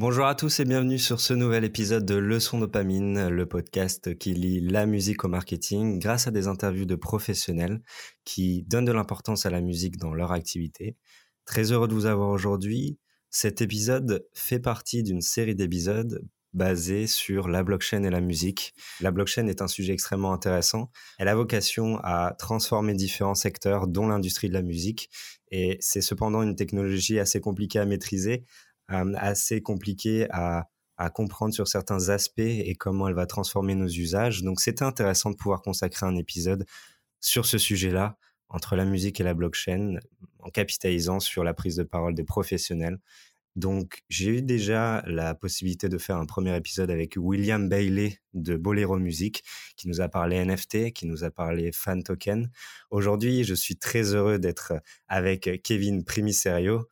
[0.00, 4.32] Bonjour à tous et bienvenue sur ce nouvel épisode de Leçon dopamine, le podcast qui
[4.32, 7.82] lie la musique au marketing grâce à des interviews de professionnels
[8.24, 10.96] qui donnent de l'importance à la musique dans leur activité.
[11.46, 13.00] Très heureux de vous avoir aujourd'hui.
[13.30, 18.74] Cet épisode fait partie d'une série d'épisodes basée sur la blockchain et la musique.
[19.00, 20.90] La blockchain est un sujet extrêmement intéressant.
[21.18, 25.10] Elle a vocation à transformer différents secteurs, dont l'industrie de la musique.
[25.50, 28.44] Et c'est cependant une technologie assez compliquée à maîtriser,
[28.88, 34.42] assez compliquée à, à comprendre sur certains aspects et comment elle va transformer nos usages.
[34.42, 36.64] Donc c'était intéressant de pouvoir consacrer un épisode
[37.20, 38.16] sur ce sujet-là,
[38.48, 39.98] entre la musique et la blockchain,
[40.38, 42.98] en capitalisant sur la prise de parole des professionnels
[43.58, 48.56] donc, j'ai eu déjà la possibilité de faire un premier épisode avec William Bailey de
[48.56, 49.42] Bolero Music,
[49.76, 52.52] qui nous a parlé NFT, qui nous a parlé fan token.
[52.92, 54.74] Aujourd'hui, je suis très heureux d'être
[55.08, 56.84] avec Kevin Primiserio euh,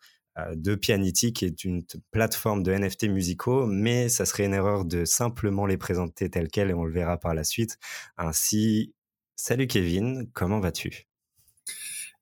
[0.55, 5.05] de Pianity, qui est une plateforme de NFT musicaux, mais ça serait une erreur de
[5.05, 7.79] simplement les présenter tels quels et on le verra par la suite.
[8.17, 8.95] Ainsi,
[9.37, 11.07] salut Kevin, comment vas-tu?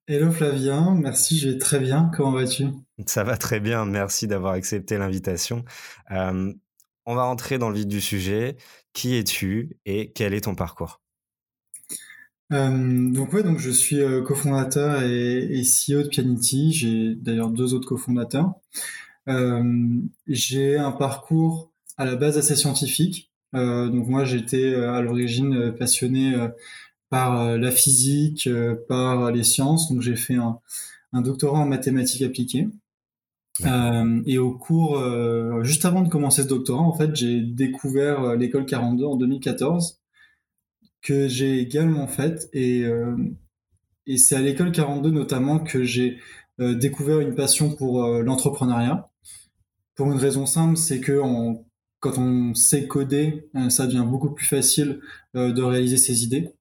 [0.06, 2.10] Hello Flavien, merci, je vais très bien.
[2.14, 2.66] Comment vas-tu?
[3.06, 5.64] Ça va très bien, merci d'avoir accepté l'invitation.
[6.10, 6.52] Euh,
[7.06, 8.56] on va rentrer dans le vif du sujet.
[8.92, 11.03] Qui es-tu et quel est ton parcours?
[12.52, 16.72] Euh, donc ouais, donc je suis euh, cofondateur et, et, CEO de Pianity.
[16.72, 18.54] J'ai d'ailleurs deux autres cofondateurs.
[20.26, 23.30] j'ai un parcours à la base assez scientifique.
[23.52, 26.34] donc moi, j'étais à l'origine passionné
[27.14, 29.88] par euh, la physique, euh, par les sciences.
[29.88, 30.58] Donc j'ai fait un,
[31.20, 32.66] doctorat en mathématiques appliquées.
[33.64, 35.00] Euh, et au cours,
[35.62, 40.00] juste avant de commencer ce doctorat, en fait, j'ai découvert l'école 42 en 2014,
[41.04, 42.48] que j'ai également faite.
[42.52, 42.84] Et,
[44.06, 46.18] et c'est à l'école 42 notamment que j'ai
[46.58, 49.08] découvert une passion pour l'entrepreneuriat.
[49.94, 51.20] Pour une raison simple, c'est que
[52.00, 55.00] quand on sait coder, ça devient beaucoup plus facile
[55.34, 56.54] de réaliser ses idées.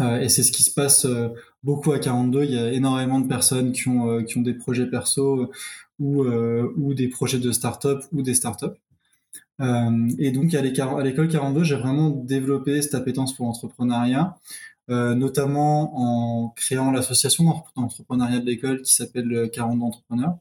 [0.00, 1.28] Euh, et c'est ce qui se passe euh,
[1.62, 2.44] beaucoup à 42.
[2.44, 5.50] Il y a énormément de personnes qui ont, euh, qui ont des projets perso
[5.98, 8.76] ou, ou des projets de start-up ou des start-up.
[10.18, 14.36] Et donc, à l'école 42, j'ai vraiment développé cette appétence pour l'entrepreneuriat,
[14.88, 17.44] notamment en créant l'association
[17.76, 20.38] d'entrepreneuriat de l'école qui s'appelle 42 Entrepreneurs.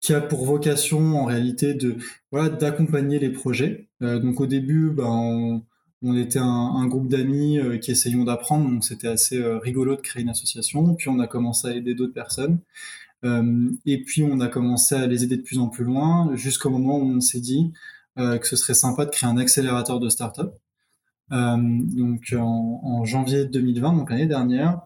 [0.00, 1.96] qui a pour vocation en réalité de
[2.32, 3.88] voilà d'accompagner les projets.
[4.00, 5.62] donc au début, ben,
[6.02, 10.00] on, était un, groupe d'amis euh, qui essayions d'apprendre, donc c'était assez euh, rigolo de
[10.00, 10.94] créer une association.
[10.94, 12.60] Puis on a commencé à aider d'autres personnes.
[13.24, 16.70] Euh, et puis on a commencé à les aider de plus en plus loin, jusqu'au
[16.70, 17.72] moment où on s'est dit
[18.16, 20.54] que ce serait sympa de créer un accélérateur de start-up.
[21.30, 24.82] donc en, janvier 2020, donc l'année dernière,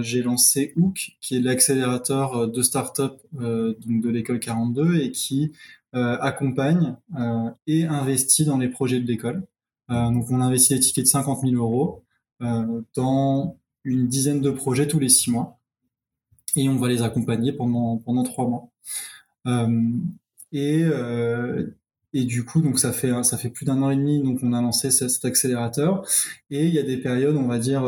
[0.00, 5.52] j'ai lancé Hook, qui est l'accélérateur de start-up de l'école 42 et qui
[5.92, 6.96] accompagne
[7.68, 9.46] et investit dans les projets de l'école.
[9.90, 12.04] Euh, donc on investit des tickets de 50 000 euros
[12.42, 15.57] euh, dans une dizaine de projets tous les six mois
[16.56, 18.70] et on va les accompagner pendant pendant trois mois.
[19.46, 19.90] Euh,
[20.52, 20.84] et
[22.14, 24.52] et du coup, donc ça fait ça fait plus d'un an et demi, donc on
[24.52, 26.06] a lancé cet, accélérateur.
[26.50, 27.84] Et il y a des périodes, on va dire,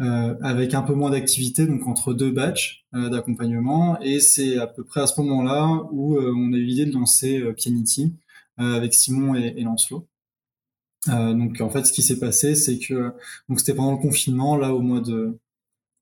[0.00, 4.00] euh, avec un peu moins d'activité, donc entre deux batchs euh, d'accompagnement.
[4.00, 7.42] Et c'est à peu près à ce moment-là où on a eu l'idée de lancer
[7.56, 8.14] Pianity
[8.56, 10.06] avec Simon et, et Lancelot.
[11.08, 13.12] Euh, donc en fait, ce qui s'est passé, c'est que
[13.48, 15.38] donc c'était pendant le confinement, là au mois de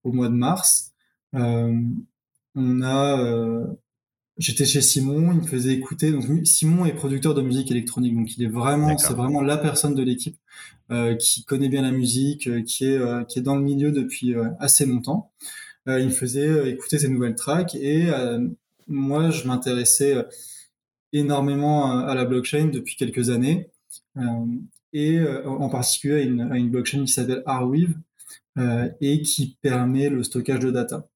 [0.04, 0.97] au mois de mars, euh,
[1.32, 3.66] on a euh,
[4.38, 6.12] j'étais chez Simon, il me faisait écouter.
[6.12, 9.94] Donc Simon est producteur de musique électronique, donc il est vraiment c'est vraiment la personne
[9.94, 10.36] de l'équipe
[10.90, 13.92] euh, qui connaît bien la musique, euh, qui est euh, qui est dans le milieu
[13.92, 15.30] depuis assez longtemps.
[15.86, 18.08] il me faisait écouter ses nouvelles tracks et
[18.86, 20.26] moi je m'intéressais
[21.12, 23.70] énormément à, à la blockchain depuis quelques années.
[24.16, 24.46] Euh,
[24.92, 27.94] et euh, en particulier à une, à une blockchain qui s'appelle Arweave
[28.58, 31.08] euh, et qui permet le stockage de data.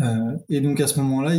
[0.00, 1.34] Euh, et donc à ce moment-là,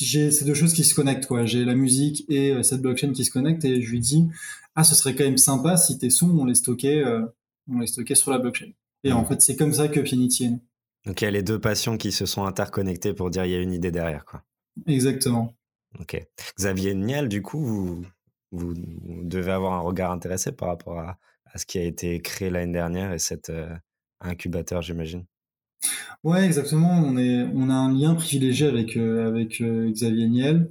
[0.00, 1.26] j'ai ces deux choses qui se connectent.
[1.26, 1.44] quoi.
[1.44, 4.26] J'ai la musique et cette blockchain qui se connectent et je lui dis
[4.74, 7.04] ah ce serait quand même sympa si tes sons on les stockait
[7.68, 8.70] on les stockait sur la blockchain.
[9.04, 10.58] Et en fait c'est comme ça que Pianity est né.
[11.06, 13.54] Donc il y a les deux passions qui se sont interconnectées pour dire il y
[13.54, 14.42] a une idée derrière quoi.
[14.86, 15.54] Exactement.
[15.98, 16.24] Ok.
[16.56, 18.04] Xavier Niel, du coup,
[18.52, 18.74] vous,
[19.24, 21.18] devez avoir un regard intéressé par rapport à,
[21.56, 23.74] ce qui a été créé l'année dernière et cet euh,
[24.20, 25.24] incubateur, j'imagine.
[26.24, 26.90] Ouais, exactement.
[26.90, 30.70] On, est, on a un lien privilégié avec, euh, avec euh, Xavier Niel.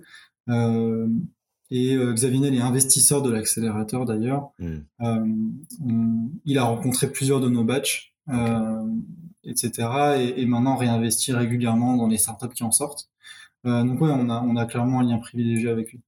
[1.72, 4.52] et Xavier Niel est investisseur de l'accélérateur d'ailleurs.
[4.60, 4.80] Hmm.
[6.46, 8.14] il a rencontré plusieurs de nos batchs,
[9.44, 9.72] etc.
[10.18, 13.10] Et, et, maintenant réinvestit régulièrement dans les startups qui en sortent.
[13.64, 16.02] donc ouais, on a, on a clairement un lien privilégié avec lui.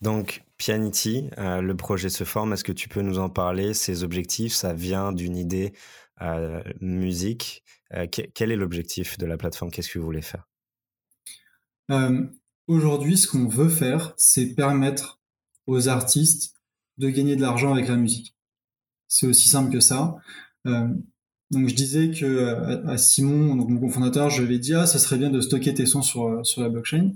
[0.00, 2.52] Donc, Pianity, le projet se forme.
[2.52, 3.74] Est-ce que tu peux nous en parler?
[3.74, 5.74] Ses objectifs, ça vient d'une idée
[6.80, 7.62] musique.
[8.10, 9.70] quel est l'objectif de la plateforme?
[9.70, 10.48] Qu'est-ce que vous voulez faire?
[12.66, 15.20] Aujourd'hui, ce qu'on veut faire, c'est permettre
[15.66, 16.54] aux artistes
[16.98, 18.34] de gagner de l'argent avec la musique.
[19.08, 20.16] C'est aussi simple que ça.
[20.66, 20.88] Euh,
[21.50, 24.86] donc je disais que euh, à, Simon, donc mon cofondateur, je lui ai dit ah
[24.86, 27.12] ça serait bien de stocker tes sons sur euh, sur la blockchain.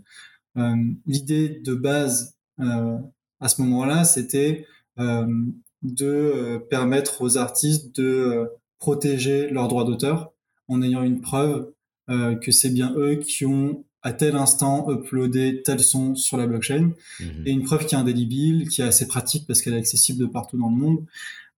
[1.07, 4.67] L'idée de base à ce moment-là, c'était
[4.97, 10.33] de permettre aux artistes de protéger leurs droits d'auteur
[10.69, 11.73] en ayant une preuve
[12.09, 16.93] que c'est bien eux qui ont à tel instant uploadé tel son sur la blockchain
[17.21, 17.43] mhm.
[17.47, 20.27] et une preuve qui est indélébile, qui est assez pratique parce qu'elle est accessible de
[20.27, 21.05] partout dans le monde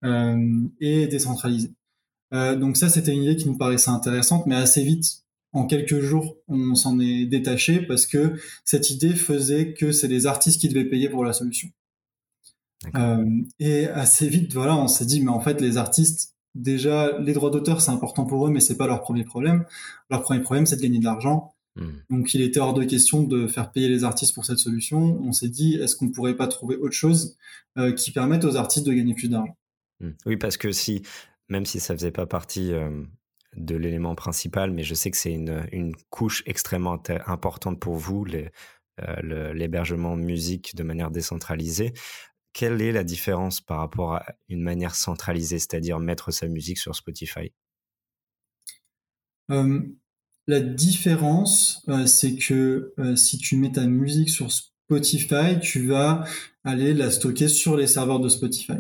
[0.05, 1.73] euh, et décentralisée.
[2.33, 6.01] Euh, donc ça, c'était une idée qui nous paraissait intéressante, mais assez vite, en quelques
[6.01, 8.35] jours, on s'en est détaché parce que
[8.65, 11.69] cette idée faisait que c'est les artistes qui devaient payer pour la solution.
[12.95, 13.27] Euh,
[13.59, 17.51] et assez vite, voilà, on s'est dit, mais en fait, les artistes, déjà, les droits
[17.51, 19.65] d'auteur, c'est important pour eux, mais c'est pas leur premier problème.
[20.11, 21.55] Leur premier problème, c'est de gagner de l'argent.
[21.77, 21.93] Hmm.
[22.11, 25.21] Donc il était hors de question de faire payer les artistes pour cette solution.
[25.23, 27.37] On s'est dit, est-ce qu'on ne pourrait pas trouver autre chose
[27.79, 29.57] euh, qui permette aux artistes de gagner plus d'argent?
[30.01, 30.11] Hmm.
[30.27, 31.03] Oui, parce que si,
[31.49, 32.91] même si ça faisait pas partie euh,
[33.57, 38.27] de l'élément principal, mais je sais que c'est une, couche extrêmement importante pour vous,
[39.01, 41.93] euh, l'hébergement musique de manière décentralisée.
[42.53, 46.95] Quelle est la différence par rapport à une manière centralisée, c'est-à-dire mettre sa musique sur
[46.97, 47.53] Spotify?
[50.47, 56.25] La différence, euh, c'est que euh, si tu mets ta musique sur Spotify, tu vas
[56.65, 58.79] aller la stocker sur les serveurs de Spotify.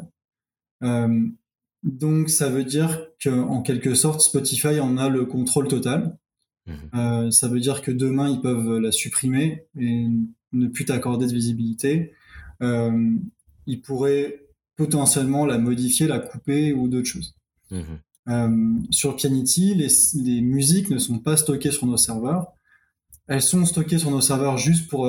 [1.83, 6.19] Donc ça veut dire qu'en quelque sorte, Spotify en a le contrôle total.
[6.67, 7.31] Mhm.
[7.33, 10.07] ça veut dire que demain, ils peuvent la supprimer et
[10.53, 12.13] ne plus t'accorder de visibilité.
[13.71, 14.47] Ils pourraient
[14.77, 17.35] potentiellement la modifier, la couper ou d'autres choses.
[17.71, 17.85] Mhm.
[18.29, 22.53] Euh, sur Pianity, les, musiques ne sont pas stockées sur nos serveurs.
[23.29, 25.07] Elles sont stockées sur nos serveurs juste pour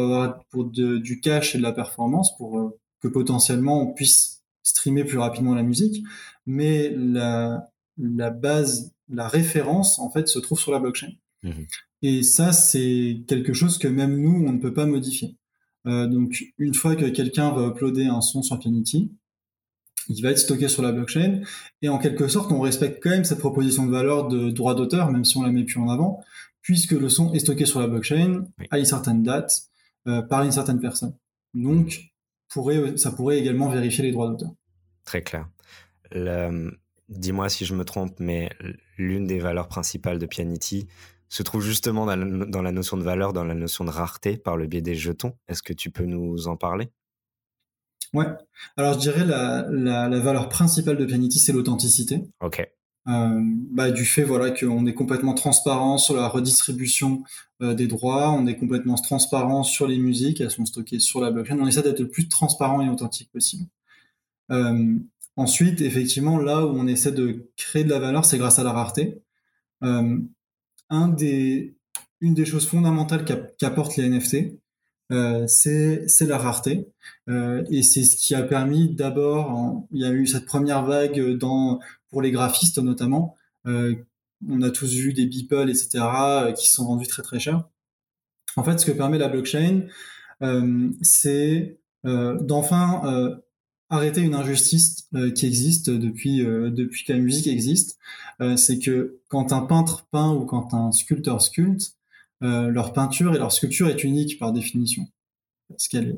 [0.65, 5.55] du cache et de la performance, pour euh, que potentiellement on puisse streamer plus rapidement
[5.55, 6.03] la musique.
[6.45, 11.13] Mais la, la base, la référence, en fait, se trouve sur la blockchain.
[11.43, 11.65] Mhm.
[12.03, 15.35] Et ça, c'est quelque chose que même nous, on ne peut pas modifier.
[15.87, 19.11] Euh, donc, une fois que quelqu'un va uploader un son sur Pianity,
[20.07, 21.41] il va être stocké sur la blockchain.
[21.81, 25.11] Et en quelque sorte, on respecte quand même cette proposition de valeur de droit d'auteur,
[25.11, 26.23] même si on la met plus en avant,
[26.61, 29.63] puisque le son est stocké sur la blockchain à une certaine date
[30.07, 31.15] euh, par une certaine personne.
[31.53, 32.11] Donc,
[32.49, 34.51] pourrait, ça pourrait également vérifier les droits d'auteur.
[35.05, 35.47] Très clair.
[37.11, 38.49] Dis-moi si je me trompe, mais
[38.97, 40.87] l'une des valeurs principales de Pianity
[41.31, 44.67] se trouve justement dans la notion de valeur, dans la notion de rareté par le
[44.67, 45.33] biais des jetons.
[45.47, 46.89] Est-ce que tu peux nous en parler?
[48.13, 48.25] Ouais.
[48.75, 52.27] Alors je dirais la, la, la valeur principale de Pianity, c'est l'authenticité.
[52.41, 52.69] Ok.
[53.07, 53.41] Euh,
[53.71, 57.23] bah, du fait voilà qu'on est complètement transparent sur la redistribution
[57.61, 61.31] euh, des droits, on est complètement transparent sur les musiques, elles sont stockées sur la
[61.31, 61.57] blockchain.
[61.61, 63.65] On essaie d'être le plus transparent et authentique possible.
[64.51, 64.97] Euh,
[65.37, 68.73] ensuite, effectivement, là où on essaie de créer de la valeur, c'est grâce à la
[68.73, 69.21] rareté.
[70.91, 71.73] Des,
[72.19, 73.25] une des choses fondamentales
[73.57, 74.61] qu'apportent les NFT,
[75.11, 76.87] euh, c'est la rareté.
[77.29, 81.37] Euh, et c'est ce qui a permis d'abord, il y a eu cette première vague
[82.09, 83.35] pour les graphistes notamment.
[83.67, 83.95] Euh,
[84.49, 86.03] on a tous vu des Beeple, etc.,
[86.57, 87.63] qui sont vendus très très cher.
[88.55, 89.87] En fait, ce que permet la blockchain,
[91.01, 93.39] c'est d'enfin
[93.91, 97.99] arrêter une injustice qui existe depuis depuis que la musique existe.
[98.55, 101.95] c'est que quand un peintre peint ou quand un sculpteur sculpte,
[102.43, 105.07] euh, leur peinture et leur sculpture est unique par définition,
[105.69, 106.17] parce qu'elle est,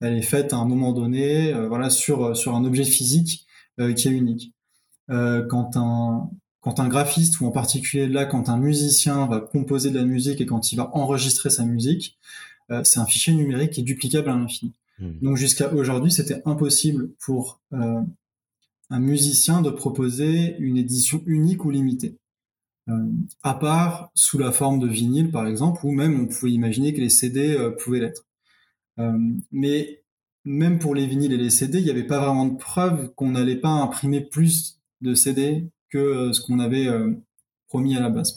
[0.00, 3.46] elle est faite à un moment donné, euh, voilà, sur euh, sur un objet physique
[3.96, 4.52] qui est unique.
[5.08, 9.98] quand un quand un graphiste ou en particulier là, quand un musicien va composer de
[9.98, 12.18] la musique et quand il va enregistrer sa musique,
[12.84, 14.72] c'est un fichier numérique qui est duplicable à l'infini.
[14.98, 15.18] Hmm.
[15.20, 17.60] Donc jusqu'à aujourd'hui, c'était impossible pour
[18.92, 22.18] un musicien de proposer une édition unique ou limitée.
[22.88, 23.10] Euh,
[23.44, 27.00] à part sous la forme de vinyle par exemple, ou même on pouvait imaginer que
[27.00, 28.26] les CD euh, pouvaient l'être.
[28.98, 29.16] Euh,
[29.52, 30.02] mais
[30.44, 33.30] même pour les vinyles et les CD, il n'y avait pas vraiment de preuve qu'on
[33.30, 36.88] n'allait pas imprimer plus de CD que ce qu'on avait
[37.68, 38.34] promis à la base.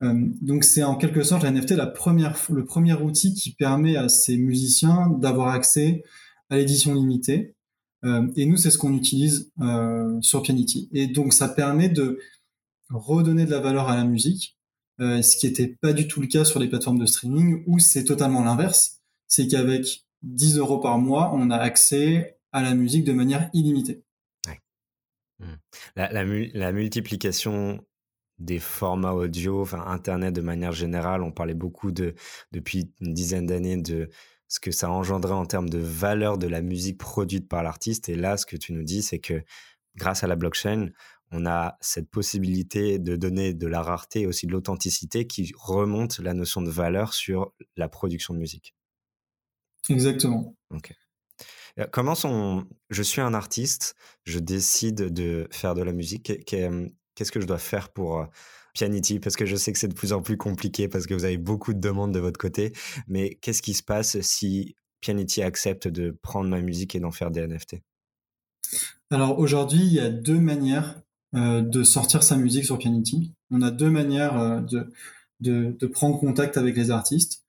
[0.00, 0.32] Mmh.
[0.40, 4.08] donc c'est en quelque sorte la NFT la première, le premier outil qui permet à
[4.08, 6.02] ces musiciens d'avoir accès
[6.48, 7.54] à l'édition limitée.
[8.02, 9.52] et nous, c'est ce qu'on utilise
[10.20, 10.88] sur Pianity.
[10.92, 12.18] Et donc ça permet de
[12.90, 14.56] redonner de la valeur à la musique
[15.00, 18.04] ce qui n'était pas du tout le cas sur les plateformes de streaming, où c'est
[18.04, 19.00] totalement l'inverse.
[19.26, 24.04] C'est qu'avec 10 euros par mois, on a accès à la musique de manière illimitée.
[25.38, 25.54] Mmh.
[25.96, 27.82] La, multiplication
[28.40, 32.14] des formats audio, enfin Internet de manière générale, on parlait beaucoup de,
[32.52, 34.08] depuis une dizaine d'années de
[34.48, 38.08] ce que ça engendrait en termes de valeur de la musique produite par l'artiste.
[38.08, 39.44] Et là, ce que tu nous dis, c'est que
[39.94, 40.88] grâce à la blockchain,
[41.30, 46.18] on a cette possibilité de donner de la rareté et aussi de l'authenticité qui remonte
[46.18, 48.74] la notion de valeur sur la production de musique.
[49.88, 50.56] Exactement.
[50.70, 50.92] Ok.
[51.78, 52.66] Euh, comment son...
[52.90, 53.94] Je suis un artiste,
[54.24, 56.32] je décide de faire de la musique.
[57.20, 58.24] Qu'est-ce que je dois faire pour euh,
[58.72, 59.20] Pianity?
[59.20, 61.36] Parce que je sais que c'est de plus en plus compliqué parce que vous avez
[61.36, 62.72] beaucoup de demandes de votre côté.
[63.08, 67.30] Mais qu'est-ce qui se passe si Pianity accepte de prendre ma musique et d'en faire
[67.30, 67.82] des NFT
[69.10, 71.02] Alors aujourd'hui, il y a deux manières
[71.34, 73.34] euh, de sortir sa musique sur Pianity.
[73.50, 74.90] On a deux manières de,
[75.40, 77.44] de, prendre contact avec les artistes.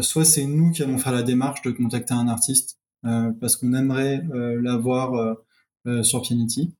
[0.00, 3.74] soit c'est nous qui allons faire la démarche de contacter un artiste euh, parce qu'on
[3.74, 5.36] aimerait euh, l'avoir
[5.86, 6.74] euh, sur Pianity.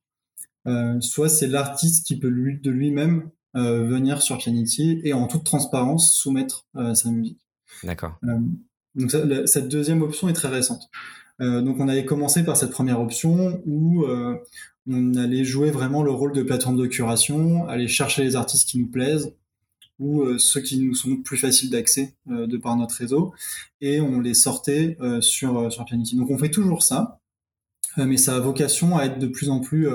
[0.99, 6.15] Soit c'est l'artiste qui peut lui, de lui-même venir sur Pianity et en toute transparence
[6.15, 7.39] soumettre sa musique.
[7.83, 8.19] D'accord.
[8.95, 9.11] donc
[9.45, 10.89] cette deuxième option est très récente.
[11.39, 14.05] donc on avait commencé par cette première option où
[14.87, 18.79] on allait jouer vraiment le rôle de plateforme de curation, aller chercher les artistes qui
[18.79, 19.33] nous plaisent,
[19.99, 23.33] ou euh, ceux qui nous sont plus faciles d'accès euh, de par notre réseau,
[23.81, 26.15] et on les sortait euh, sur, sur Pianity.
[26.15, 27.19] Donc on fait toujours ça,
[27.97, 29.87] mais ça a vocation à être de plus en plus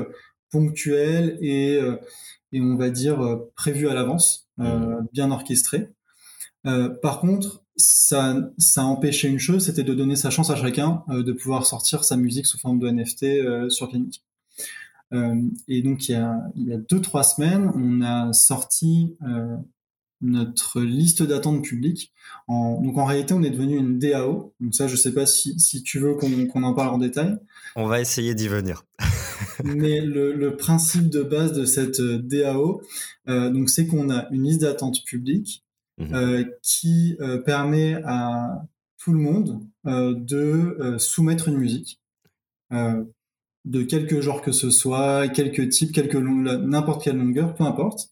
[0.51, 1.81] ponctuel et,
[2.53, 5.07] et on va dire prévu à l'avance, mmh.
[5.13, 5.89] bien orchestré.
[7.03, 11.03] par contre, ça, ça a empêché une chose, c'était de donner sa chance à chacun
[11.09, 14.23] de pouvoir sortir sa musique sous forme de NFT sur Pianity.
[15.13, 19.17] et donc il y a, il y a deux trois semaines, on a sorti
[20.21, 22.13] notre liste d'attente publique.
[22.49, 24.55] En, donc en réalité, on est devenu une DAO.
[24.61, 27.37] Donc ça, je sais pas si, si tu veux qu'on en parle en détail.
[27.75, 28.85] On va essayer d'y venir.
[29.65, 32.83] Mais le, le, principe de base de cette euh, DAO,
[33.29, 35.63] euh, donc c'est qu'on a une liste d'attente publique
[35.99, 38.67] mmh euh, qui euh, permet à
[38.99, 42.01] tout le monde de soumettre une musique
[43.67, 48.11] de quelque genre que ce soit, quelques types, quelque n'importe quelle longueur, peu importe.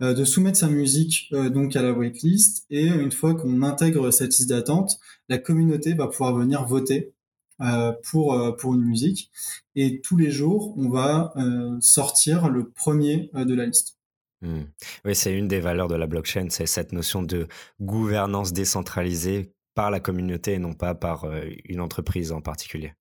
[0.00, 4.12] Euh, de soumettre sa musique euh, donc à la waitlist et une fois qu'on intègre
[4.12, 4.92] cette liste d'attente,
[5.28, 7.14] la communauté va pouvoir venir voter
[7.60, 9.32] euh, pour pour une musique
[9.74, 11.34] et tous les jours on va
[11.80, 13.98] sortir le premier de la liste.
[14.40, 14.62] Hmm.
[15.04, 17.48] Oui, c'est une des valeurs de la blockchain, c'est cette notion de
[17.80, 21.26] gouvernance décentralisée par la communauté et non pas par
[21.64, 22.92] une entreprise en particulier.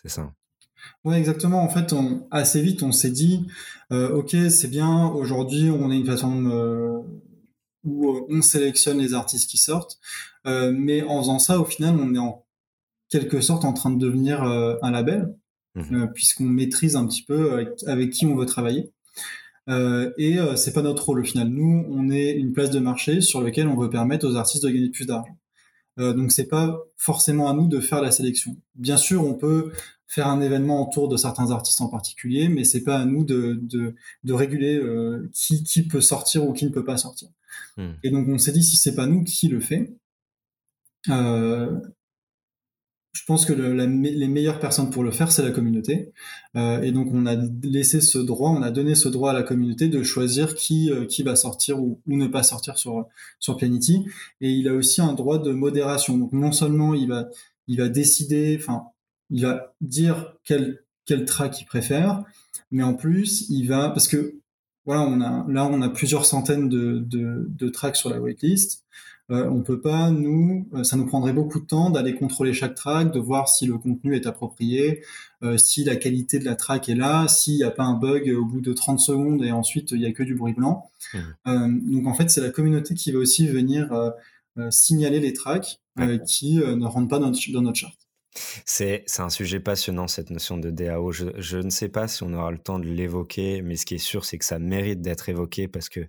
[0.00, 0.32] C'est ça.
[1.04, 1.62] Oui, exactement.
[1.62, 3.46] En fait, on, assez vite, on s'est dit,
[3.92, 5.08] euh, ok, c'est bien.
[5.08, 6.98] Aujourd'hui, on est une façon euh,
[7.84, 9.98] où euh, on sélectionne les artistes qui sortent,
[10.44, 12.44] mais en faisant ça, au final, on est en
[13.08, 15.34] quelque sorte en train de devenir un label,
[15.74, 18.92] mmh puisqu'on maîtrise un petit peu avec, qui on veut travailler.
[19.68, 21.48] et c'est pas notre rôle au final.
[21.48, 24.70] Nous, on est une place de marché sur lequel on veut permettre aux artistes de
[24.70, 25.36] gagner plus d'argent.
[25.98, 28.56] Euh, donc c'est pas forcément à nous de faire la sélection.
[28.74, 29.72] Bien sûr, on peut
[30.06, 33.58] faire un événement autour de certains artistes en particulier, mais c'est pas à nous de,
[33.62, 33.94] de,
[34.24, 37.28] de réguler euh, qui, qui peut sortir ou qui ne peut pas sortir.
[37.76, 37.92] Hmm.
[38.02, 39.96] Et donc on s'est dit si c'est pas nous qui le fait,
[41.08, 41.80] euh,
[43.16, 46.12] je pense que les meilleures personnes pour le faire, c'est la communauté.
[46.54, 49.42] Euh, et donc, on a laissé ce droit, on a donné ce droit à la
[49.42, 53.06] communauté de choisir qui, euh, qui va sortir ou, ne pas sortir sur,
[53.40, 54.04] sur Pianity.
[54.42, 56.18] Et il a aussi un droit de modération.
[56.18, 57.28] Donc, non seulement il va,
[57.68, 58.84] il va décider, enfin,
[59.30, 62.24] il va dire quel, quel track il préfère,
[62.70, 64.40] mais en plus, il va, parce que
[64.84, 68.84] voilà, on a, là, on a plusieurs centaines de, de, de tracks sur la waitlist.
[69.32, 72.76] Euh, on peut pas, nous, euh, ça nous prendrait beaucoup de temps d'aller contrôler chaque
[72.76, 75.02] track, de voir si le contenu est approprié,
[75.42, 78.32] euh, si la qualité de la track est là, s'il n'y a pas un bug
[78.38, 80.90] au bout de 30 secondes et ensuite il n'y a que du bruit blanc.
[81.44, 81.92] Mmh.
[81.92, 83.90] donc en fait, c'est la communauté qui va aussi venir
[84.70, 85.80] signaler les tracks
[86.26, 88.05] qui ne rentrent pas dans, dans notre charte.
[88.64, 91.12] C'est un sujet passionnant, cette notion de DAO.
[91.12, 93.98] Je, ne sais pas si on aura le temps de l'évoquer, mais ce qui est
[93.98, 96.00] sûr, c'est que ça mérite d'être évoqué parce que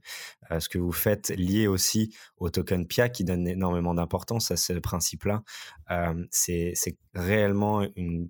[0.52, 4.58] euh, ce que vous faites lié aussi au token PIA qui donne énormément d'importance à
[4.58, 5.44] ce principe-là,
[5.92, 6.74] euh, c'est
[7.14, 8.30] réellement une,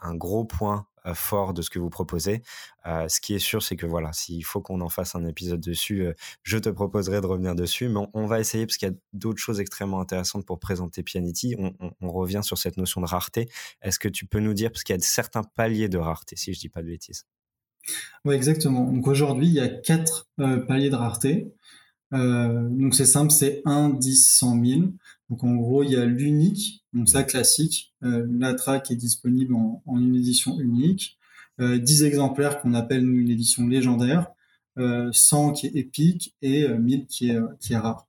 [0.00, 2.42] un gros point fort de ce que vous proposez.
[2.86, 5.60] Euh, ce qui est sûr, c'est que voilà, s'il faut qu'on en fasse un épisode
[5.60, 7.88] dessus, euh, je te proposerai de revenir dessus.
[7.88, 11.56] Mais on, va essayer parce qu'il y a d'autres choses extrêmement intéressantes pour présenter Pianity.
[11.58, 13.48] On, revient sur cette notion de rareté.
[13.82, 16.54] Est-ce que tu peux nous dire, parce qu'il y a certains paliers de rareté, si
[16.54, 17.26] je dis pas de bêtises?
[18.24, 18.90] Oui, exactement.
[18.90, 21.52] Donc aujourd'hui, il y a quatre paliers de rareté.
[22.12, 24.80] donc c'est simple, c'est 1, 10, 100 000.
[25.28, 27.92] Donc en gros, il y a l'unique, donc ça classique.
[28.00, 31.18] la track est disponible en, une édition unique.
[31.58, 34.30] 10 exemplaires qu'on appelle une édition légendaire.
[34.76, 38.06] 100 qui est épique et 1000 qui est, qui est rare.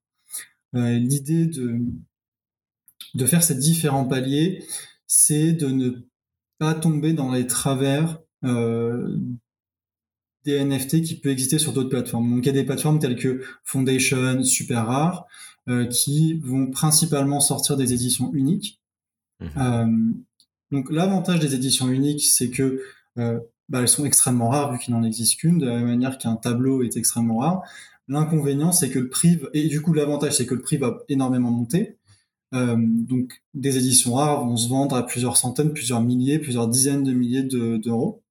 [0.74, 4.64] L'idée de, faire ces différents paliers,
[5.08, 5.92] c'est de ne
[6.58, 9.18] pas tomber dans les travers euh,
[10.46, 12.30] des NFT qui peut exister sur d'autres plateformes.
[12.30, 15.26] Donc il y a des plateformes telles que Foundation, Super Rare,
[15.70, 18.82] euh, qui vont principalement sortir des éditions uniques.
[19.40, 19.50] Mhm.
[19.58, 20.14] Euh,
[20.72, 22.82] donc l'avantage des éditions uniques, c'est que
[23.16, 26.36] bah, elles sont extrêmement rares vu qu'il n'en existe qu'une, de la même manière qu'un
[26.36, 27.64] tableau est extrêmement rare.
[28.08, 31.50] L'inconvénient, c'est que le prix, et du coup l'avantage, c'est que le prix va énormément
[31.50, 31.98] monter.
[32.54, 37.04] Euh, donc, des éditions rares vont se vendre à plusieurs centaines, plusieurs milliers, plusieurs dizaines
[37.04, 38.24] de milliers d'euros.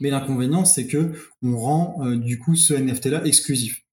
[0.00, 3.84] Mais l'inconvénient, c'est que on rend euh, du coup ce NFT-là exclusif.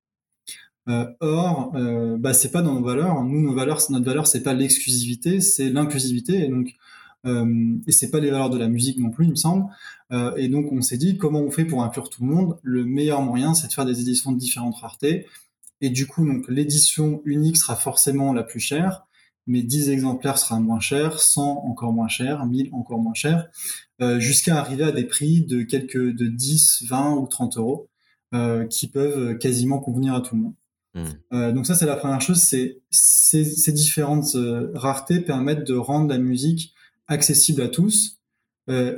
[0.89, 1.71] Euh, or,
[2.19, 3.23] bah, c'est pas dans nos valeurs.
[3.23, 6.45] Nous, nos valeurs, notre valeur, c'est pas l'exclusivité, c'est l'inclusivité.
[6.45, 6.75] Et donc,
[7.87, 9.65] et c'est pas les valeurs de la musique non plus, il me semble.
[10.37, 12.57] et donc, on s'est dit comment on fait pour inclure tout le monde?
[12.63, 15.27] Le meilleur moyen, c'est de faire des éditions de différentes raretés.
[15.81, 19.05] Et du coup, donc l'édition unique sera forcément la plus chère
[19.49, 23.49] mais 10 exemplaires sera moins cher, 100 encore moins cher, 1000 encore moins cher,
[23.99, 27.89] euh, jusqu'à arriver à des prix de quelques de 10, 20 ou 30 euros
[28.35, 30.53] euh, qui peuvent quasiment convenir à tout le monde.
[30.95, 31.03] Hmm.
[31.33, 34.35] Euh, donc ça c'est la première chose, c'est ces, différentes
[34.73, 36.73] raretés permettent de rendre la musique
[37.07, 38.17] accessible à tous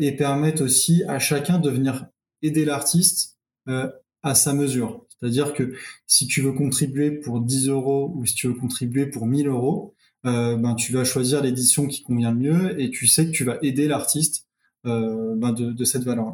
[0.01, 2.05] et permettent aussi à chacun de venir
[2.41, 5.05] aider l'artiste à sa mesure.
[5.21, 5.73] C'est-à-dire que
[6.07, 9.95] si tu veux contribuer pour 10 euros ou si tu veux contribuer pour 1000 euros,
[10.25, 13.43] euh, ben, tu vas choisir l'édition qui convient le mieux et tu sais que tu
[13.43, 14.47] vas aider l'artiste
[14.85, 16.33] euh, ben de, cette valeur.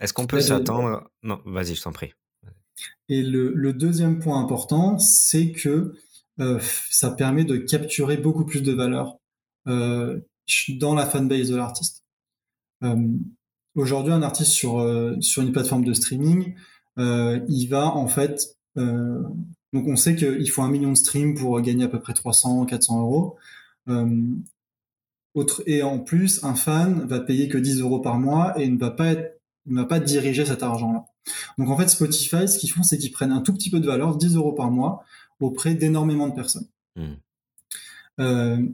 [0.00, 2.12] Est-ce qu'on peut s'attendre Non, vas-y, je t'en prie.
[3.12, 5.94] Et le, deuxième point important, c'est que
[6.40, 6.58] euh,
[6.90, 9.18] ça permet de capturer beaucoup plus de valeur
[9.66, 12.02] dans la fanbase de l'artiste.
[13.74, 16.54] Aujourd'hui, un artiste sur, une plateforme de streaming,
[16.96, 18.56] il va en fait
[19.72, 22.66] donc on sait qu'il faut un million de streams pour gagner à peu près 300,
[22.66, 23.36] 400 euros.
[23.88, 24.34] Euh,
[25.66, 28.90] et en plus, un fan va payer que 10 euros par mois et ne va
[28.90, 31.06] pas être, ne va pas diriger cet argent-là.
[31.58, 33.86] Donc en fait, Spotify, ce qu'ils font, c'est qu'ils prennent un tout petit peu de
[33.86, 35.04] valeur, 10 euros par mois,
[35.40, 36.66] auprès d'énormément de personnes.
[36.96, 37.14] Hmm.
[38.20, 38.66] Euh,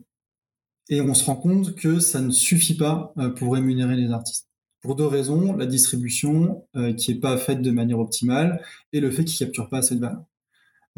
[0.89, 4.49] et on se rend compte que ça ne suffit pas euh, pour rémunérer les artistes.
[4.81, 6.65] Pour deux raisons, la distribution
[6.97, 9.97] qui n'est pas faite de manière optimale et le fait qu'ils ne capturent pas assez
[9.97, 10.25] de valeur.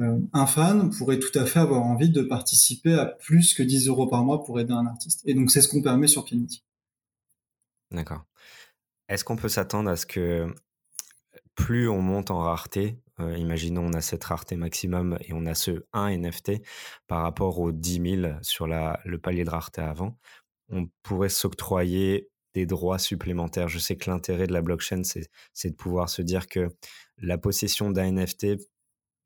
[0.00, 3.88] Euh, un fan pourrait tout à fait avoir envie de participer à plus que 10
[3.88, 5.20] euros par mois pour aider un artiste.
[5.26, 6.64] Et donc, c'est ce qu'on permet sur Pianity.
[7.90, 8.24] D'accord.
[9.08, 10.54] Est-ce qu'on peut s'attendre à ce que
[11.54, 15.54] plus on monte en rareté, euh, imaginons on a cette rareté maximum et on a
[15.54, 16.62] ce 1 NFT
[17.06, 20.18] par rapport aux 10 000 sur la, le palier de rareté avant,
[20.70, 23.68] on pourrait s'octroyer des droits supplémentaires.
[23.68, 26.68] Je sais que l'intérêt de la blockchain, c'est de pouvoir se dire que
[27.18, 28.56] la possession d'un NFT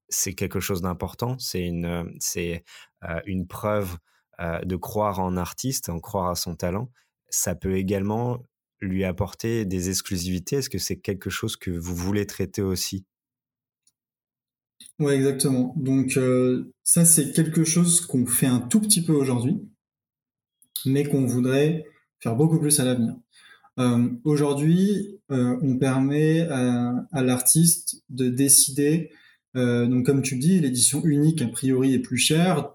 [0.09, 1.39] c'est quelque chose d'important.
[1.39, 3.97] C'est une, euh, une preuve
[4.41, 6.91] euh, de croire en artiste, en croire à son talent.
[7.29, 8.43] Ça peut également
[8.85, 10.57] lui apporter des exclusivités?
[10.57, 13.05] Est-ce que c'est quelque chose que vous voulez traiter aussi?
[14.99, 15.75] Oui, exactement.
[15.77, 16.19] Donc
[16.83, 19.61] ça, c'est quelque chose qu'on fait un tout petit peu aujourd'hui,
[20.87, 21.85] mais qu'on voudrait
[22.21, 23.17] faire beaucoup plus à l'avenir.
[24.25, 29.11] aujourd'hui, on permet à l'artiste de décider
[29.57, 32.71] euh, donc comme tu dis, l'édition unique a priori est plus chère,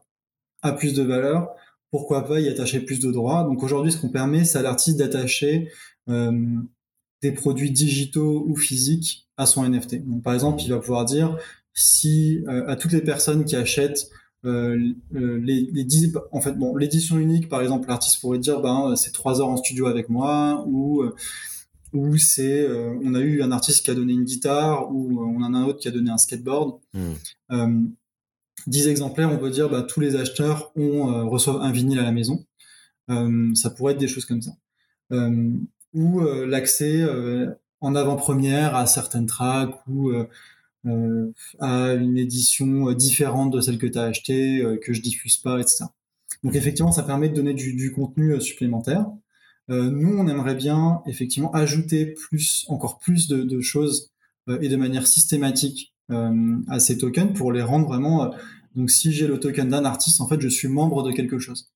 [0.61, 1.49] a plus de valeur.
[1.91, 3.43] Pourquoi pas y attacher plus de droits?
[3.43, 9.27] Donc aujourd'hui, ce qu'on permet, c'est à l'artiste d'attacher euh, des produits digitaux ou physiques
[9.37, 10.05] à son NFT.
[10.07, 11.37] Donc, par exemple, il va pouvoir dire
[11.73, 14.09] si euh, à toutes les personnes qui achètent
[14.43, 19.41] les, les en fait bon l'édition unique par exemple l'artiste pourrait dire ben c'est trois
[19.41, 21.03] heures en studio avec moi ou
[21.93, 25.25] où c'est euh, on a eu un artiste qui a donné une guitare ou euh,
[25.25, 26.79] on en a un autre qui a donné un skateboard.
[26.93, 27.13] Hmm.
[27.51, 27.81] Euh,
[28.67, 32.03] 10 exemplaires, on peut dire bah, tous les acheteurs ont, euh, reçoivent un vinyle à
[32.03, 32.45] la maison.
[33.07, 34.51] ça pourrait être des choses comme ça.
[35.93, 37.03] Ou l'accès
[37.81, 40.11] en avant-première à certaines tracks ou
[41.59, 45.85] à une édition différente de celle que tu as achetée, que je diffuse pas, etc.
[46.43, 49.05] Donc effectivement, ça permet de donner du, du contenu supplémentaire.
[49.69, 54.11] Euh, nous, on aimerait bien effectivement ajouter plus, encore plus de, choses
[54.49, 58.33] euh, et de manière systématique euh, à ces tokens pour les rendre vraiment.
[58.75, 61.71] donc, si j'ai le token d'un artiste, en fait, je suis membre de quelque chose.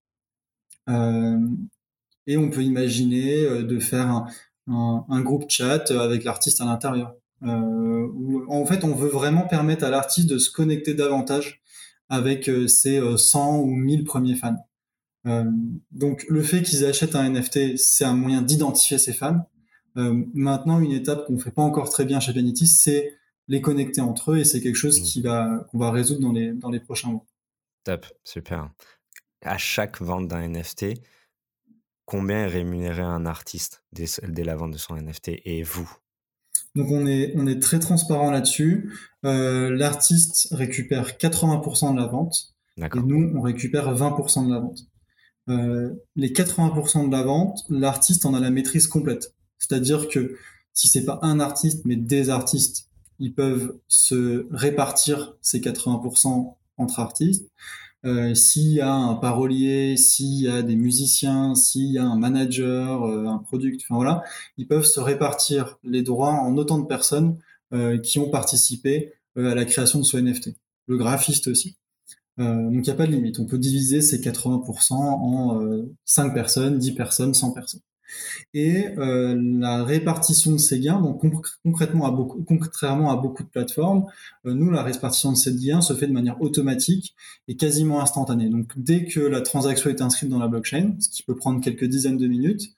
[2.28, 4.26] Et on peut imaginer de faire
[4.68, 7.16] un, groupe chat avec l'artiste à l'intérieur.
[7.42, 11.62] où, en fait, on veut vraiment permettre à l'artiste de se connecter davantage
[12.10, 14.66] avec ses 100 ou 1000 premiers fans.
[15.92, 19.46] donc, le fait qu'ils achètent un NFT, c'est un moyen d'identifier ses fans.
[19.96, 24.32] maintenant, une étape qu'on fait pas encore très bien chez Vanity, c'est les connecter entre
[24.32, 25.04] eux et c'est quelque chose mmh.
[25.04, 27.26] qui va qu'on va résoudre dans les dans les prochains mois.
[27.84, 28.70] Top, super.
[29.42, 30.86] À chaque vente d'un NFT,
[32.06, 34.08] combien est rémunéré un artiste dès,
[34.44, 35.90] la vente de son NFT et vous?
[36.76, 38.92] Donc on est on est très transparent là-dessus.
[39.26, 44.80] Euh, l'artiste récupère 80% de la vente et nous on récupère 20% de la vente.
[45.50, 49.36] Euh, les 80% de la vente, l'artiste en a la maîtrise complète.
[49.60, 50.36] C'est-à-dire que
[50.74, 52.90] si c'est pas un artiste mais des artistes
[53.20, 57.50] ils peuvent se répartir ces 80% entre artistes.
[58.06, 62.18] Euh, s'il y a un parolier, s'il y a des musiciens, s'il y a un
[62.18, 64.24] manager, euh, un product, enfin voilà,
[64.58, 67.38] ils peuvent se répartir les droits en autant de personnes
[67.74, 70.50] euh, qui ont participé à la création de ce NFT.
[70.88, 71.78] Le graphiste aussi.
[72.38, 73.40] donc il n'y a pas de limite.
[73.40, 75.62] On peut diviser ces 80% en
[76.06, 77.82] 5 personnes, 10 personnes, 100 personnes.
[78.54, 81.22] Et euh, la répartition de ces gains, donc
[81.64, 84.06] concrètement, à beaucoup, contrairement à beaucoup de plateformes,
[84.46, 87.16] euh, nous, la répartition de ces gains se fait de manière automatique
[87.48, 88.50] et quasiment instantanée.
[88.50, 91.86] Donc dès que la transaction est inscrite dans la blockchain, ce qui peut prendre quelques
[91.86, 92.74] dizaines de minutes,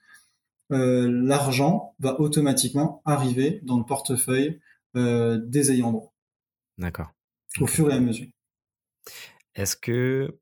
[0.72, 4.60] euh, l'argent va automatiquement arriver dans le portefeuille
[4.94, 6.14] des ayants droit.
[6.78, 7.12] D'accord.
[7.60, 8.28] Au fur et à mesure.
[9.54, 10.38] Est-ce que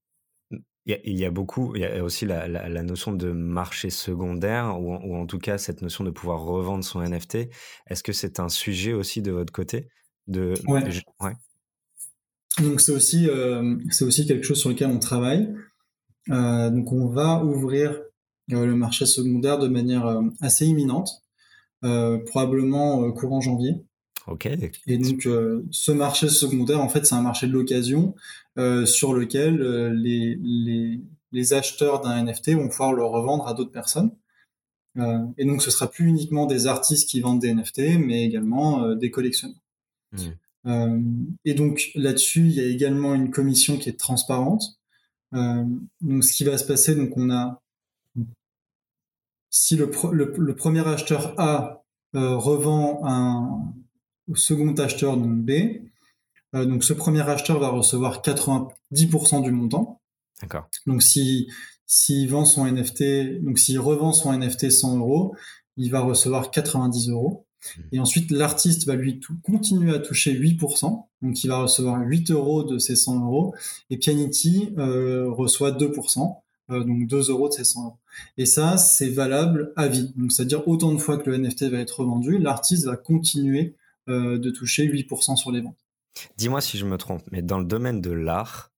[0.87, 4.95] il y, a, beaucoup, il y a aussi la, la, notion de marché secondaire, ou,
[4.95, 7.49] ou, en tout cas cette notion de pouvoir revendre son NFT.
[7.87, 9.89] Est-ce que c'est un sujet aussi de votre côté
[10.27, 10.55] de...
[10.69, 10.83] Ouais.
[12.63, 15.55] Donc c'est aussi, euh, c'est aussi quelque chose sur lequel on travaille.
[16.31, 18.01] Euh, donc on va ouvrir
[18.53, 21.23] euh, le marché secondaire de manière assez imminente,
[21.81, 23.85] probablement courant janvier.
[24.27, 24.47] Ok.
[24.87, 28.15] Et donc, euh, ce marché secondaire, en fait, c'est un marché de l'occasion
[28.59, 31.01] euh, sur lequel euh, les, les,
[31.33, 34.13] les, acheteurs d'un NFT vont pouvoir le revendre à d'autres personnes.
[34.97, 39.11] et donc, ce sera plus uniquement des artistes qui vendent des NFT, mais également des
[39.11, 39.59] collectionneurs.
[40.67, 41.27] Mmh.
[41.45, 44.79] et donc, là-dessus, il y a également une commission qui est transparente.
[45.33, 47.61] donc, ce qui va se passer, donc, on a
[49.51, 53.75] si le, le premier acheteur A revend un,
[54.31, 55.51] au second acheteur, donc B.
[56.55, 60.01] Euh, donc ce premier acheteur va recevoir 90% du montant.
[60.41, 60.69] D'accord.
[60.87, 61.49] Donc si
[61.87, 65.35] s'il vend son NFT, donc s'il revend son NFT 100 euros,
[65.77, 67.47] il va recevoir 90 euros.
[67.65, 67.81] Mmh.
[67.93, 72.31] Et ensuite, l'artiste va lui tout, continuer à toucher 8%, donc il va recevoir 8
[72.31, 73.55] euros de ses 100 euros,
[73.91, 76.37] et Pianity euh, reçoit 2%,
[76.71, 77.99] euh, donc 2 euros de ses 100 euros.
[78.39, 80.13] Et ça, c'est valable à vie.
[80.17, 83.77] Donc, c'est-à-dire autant de fois que le NFT va être revendu, l'artiste va continuer
[84.09, 85.79] de toucher 8% sur les ventes.
[86.37, 88.73] Dis-moi si je me trompe, mais dans le domaine de l'art,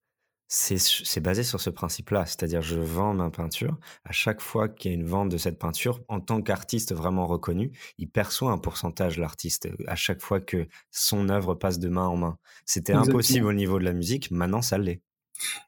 [0.48, 4.94] c'est basé sur ce principe-là, c'est-à-dire je vends ma peinture, à chaque fois qu'il y
[4.94, 9.18] a une vente de cette peinture, en tant qu'artiste vraiment reconnu, il perçoit un pourcentage,
[9.18, 12.38] l'artiste, à chaque fois que son œuvre passe de main en main.
[12.64, 15.02] C'était impossible au niveau de la musique, maintenant ça l'est.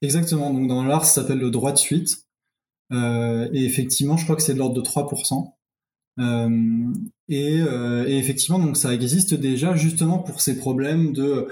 [0.01, 2.29] Exactement, donc dans l'art, ça s'appelle le droit de suite,
[2.93, 5.55] euh, et effectivement, je crois que c'est de l'ordre de 3%.
[6.19, 6.93] Euh,
[7.29, 11.47] et, euh, et, effectivement, donc ça existe déjà justement pour ces problèmes de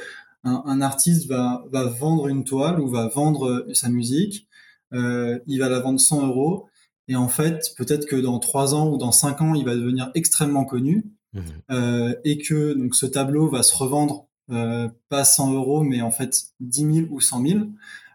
[0.44, 4.46] un, un artiste va, va vendre une toile ou va vendre sa musique,
[4.92, 6.66] euh, il va la vendre 100 euros,
[7.08, 10.10] et en fait, peut-être que dans trois ans ou dans cinq ans, il va devenir
[10.14, 11.40] extrêmement connu, mmh.
[11.70, 16.10] euh, et que donc ce tableau va se revendre euh, pas 100 euros, mais en
[16.10, 17.60] fait 10 000 ou 100 000.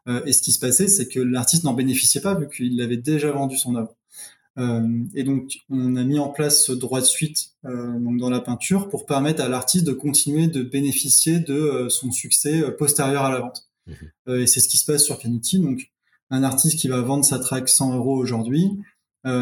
[0.07, 2.97] Euh, et ce qui se passait, c'est que l'artiste n'en bénéficiait pas vu qu'il avait
[2.97, 3.95] déjà vendu son œuvre.
[4.57, 8.29] Euh, et donc, on a mis en place ce droit de suite euh, donc dans
[8.29, 13.23] la peinture pour permettre à l'artiste de continuer de bénéficier de euh, son succès postérieur
[13.23, 13.67] à la vente.
[13.87, 14.35] Mmh.
[14.35, 15.59] et c'est ce qui se passe sur Pianity.
[15.59, 15.91] Donc,
[16.29, 18.69] un artiste qui va vendre sa track 100 euros aujourd'hui,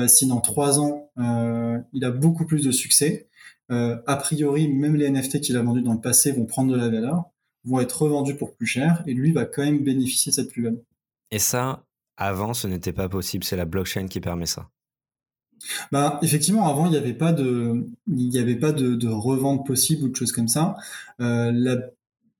[0.07, 3.27] si dans trois ans il a beaucoup plus de succès,
[3.67, 6.87] a priori, même les NFT qu'il a vendus dans le passé vont prendre de la
[6.87, 7.25] valeur,
[7.65, 10.79] vont être revendus pour plus cher, et lui va quand même bénéficier de cette plus-value.
[11.31, 11.83] Et ça,
[12.15, 13.43] avant, ce n'était pas possible.
[13.43, 14.69] C'est la blockchain qui permet ça.
[15.91, 19.65] Bah, effectivement, avant, il n'y avait pas de, il y avait pas de, de, revente
[19.65, 20.75] possible ou de choses comme ça.
[21.21, 21.77] Euh, la,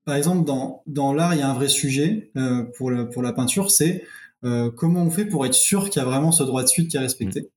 [0.06, 3.22] par exemple, dans, dans l'art, il y a un vrai sujet euh, pour, la, pour
[3.22, 4.04] la peinture, c'est
[4.44, 6.90] euh, comment on fait pour être sûr qu'il y a vraiment ce droit de suite
[6.90, 7.50] qui est respecté.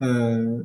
[0.00, 0.62] Mmh.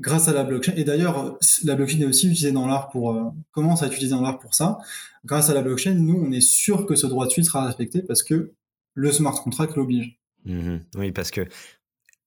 [0.00, 0.72] Grâce à la blockchain.
[0.76, 4.22] Et d'ailleurs, la blockchain est aussi utilisée dans l'art pour, commence à être utilisée dans
[4.22, 4.78] l'art pour ça.
[5.24, 8.02] Grâce à la blockchain, nous, on est sûr que ce droit de suite sera respecté
[8.02, 8.52] parce que
[8.94, 10.18] le smart contract l'oblige.
[10.44, 11.46] Mmh oui, parce que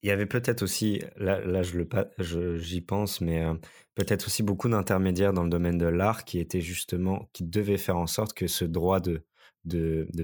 [0.05, 3.55] il y avait peut-être aussi, là, là j'y pense, mais euh,
[3.95, 7.97] peut-être aussi beaucoup d'intermédiaires dans le domaine de l'art qui étaient justement, qui devaient faire
[7.97, 9.23] en sorte que ce droit de,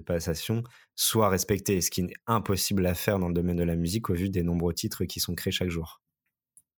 [0.05, 0.61] passation
[0.95, 4.13] soit respecté, ce qui est impossible à faire dans le domaine de la musique au
[4.13, 6.03] vu des nombreux titres qui sont créés chaque jour.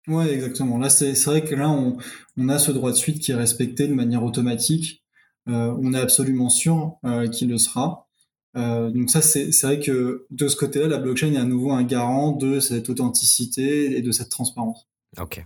[0.07, 0.77] Ouais, exactement.
[0.77, 1.97] Là, c'est vrai que là, on,
[2.37, 5.03] on, a ce droit de suite qui est respecté de manière automatique.
[5.49, 8.07] Euh, on est absolument sûr euh, qu'il le sera.
[8.55, 11.83] Euh, donc ça, c'est vrai que de ce côté-là, la blockchain est à nouveau un
[11.83, 14.87] garant de cette authenticité et de cette transparence.
[15.19, 15.43] Ok.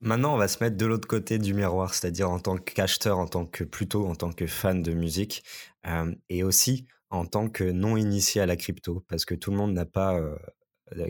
[0.00, 3.26] Maintenant, on va se mettre de l'autre côté du miroir, c'est-à-dire en tant qu'acheteur, en
[3.26, 5.42] tant que plutôt en tant que fan de musique,
[5.86, 9.56] euh, et aussi en tant que non initié à la crypto, parce que tout le
[9.56, 10.36] monde n'a pas euh,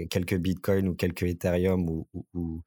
[0.08, 2.62] quelques bitcoins ou quelques Ethereum ou, ou,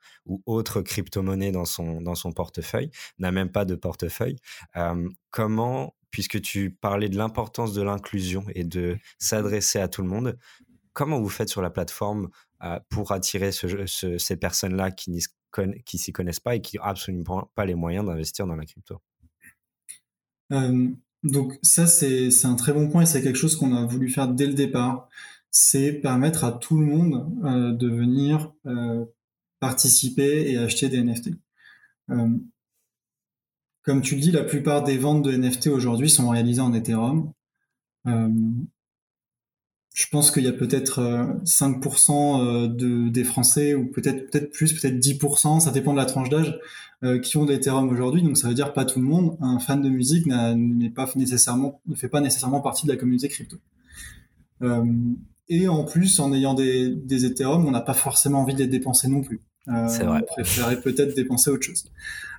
[0.45, 4.37] autres crypto-monnaies dans son, dans son portefeuille, n'a même pas de portefeuille.
[5.31, 10.37] Comment puisque tu parlais de l'importance de l'inclusion et de s'adresser à tout le monde.
[10.93, 12.29] Comment vous faites sur la plateforme
[12.63, 15.19] euh, pour attirer ces personnes-là qui ne
[15.85, 18.99] s'y connaissent pas et qui n'ont absolument pas les moyens d'investir dans la crypto?
[20.51, 20.89] Euh,
[21.23, 24.27] Donc ça, c'est un très bon point et c'est quelque chose qu'on a voulu faire
[24.27, 25.09] dès le départ.
[25.51, 28.53] C'est permettre à tout le monde euh, de venir
[29.59, 31.31] participer et acheter des NFT.
[33.83, 37.31] Comme tu le dis, la plupart des ventes de NFT aujourd'hui sont réalisées en Ethereum.
[38.07, 38.29] Euh,
[39.93, 41.01] je pense qu'il y a peut-être
[41.43, 46.05] 5% euh, euh, de, des Français, ou peut-être plus, peut-être 10%, ça dépend de la
[46.05, 46.59] tranche d'âge,
[47.23, 48.21] qui ont d'Ethereum aujourd'hui.
[48.21, 49.37] Donc ça veut dire pas tout le monde.
[49.39, 50.27] Un fan de musique
[50.93, 53.57] pas nécessairement, ne fait pas nécessairement partie de la communauté crypto.
[55.47, 58.67] et en plus, en ayant des, des Ethereum, on n'a pas forcément envie de les
[58.67, 59.39] dépenser non plus.
[59.65, 60.21] C'est vrai.
[60.21, 61.85] On préférerait peut-être dépenser autre chose.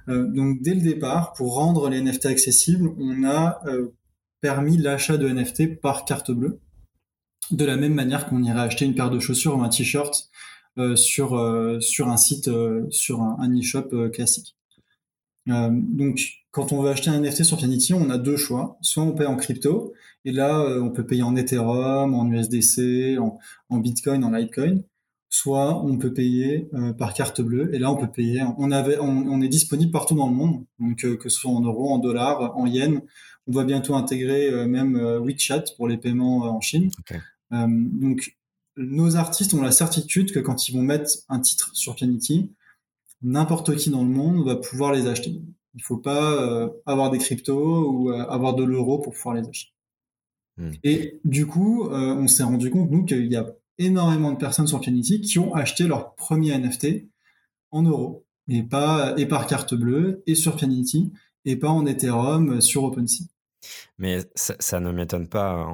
[0.09, 3.95] Euh, donc dès le départ, pour rendre les NFT accessibles, on a euh,
[4.41, 6.61] permis l'achat de NFT par carte bleue,
[7.51, 10.31] de la même manière qu'on irait acheter une paire de chaussures ou un t-shirt
[10.79, 11.31] euh, sur,
[11.81, 12.51] sur un site,
[12.91, 14.57] sur un, e-shop classique.
[15.47, 16.21] donc
[16.53, 18.79] quand on veut acheter un NFT sur Fianity, on a deux choix.
[18.83, 19.93] Soit on paye en crypto,
[20.25, 24.83] et là on peut payer en Ethereum, en USDC, en, en Bitcoin, en Litecoin
[25.31, 27.73] soit on peut payer euh, par carte bleue.
[27.73, 28.43] Et là, on peut payer.
[28.59, 31.61] On avait, on, est disponible partout dans le monde, donc euh, que ce soit en
[31.61, 33.01] euros, en dollars, en yens.
[33.47, 36.91] On va bientôt intégrer euh, même WeChat pour les paiements en Chine.
[37.51, 38.37] donc,
[38.77, 42.51] nos artistes ont la certitude que quand ils vont mettre un titre sur Pianity,
[43.23, 45.31] n'importe qui dans le monde va pouvoir les acheter.
[45.31, 49.73] Il ne faut pas avoir des cryptos ou avoir de l'euro pour pouvoir les acheter.
[50.57, 50.71] Hmm.
[50.83, 54.81] Et du coup, on s'est rendu compte, nous, qu'il y a énormément de personnes sur
[54.81, 57.09] Pianity qui ont acheté leur premier NFT
[57.73, 61.13] en euros et pas et par carte bleue et sur Pianity
[61.45, 63.25] et pas en Ethereum sur OpenSea.
[63.99, 65.67] Mais ça, ne m'étonne pas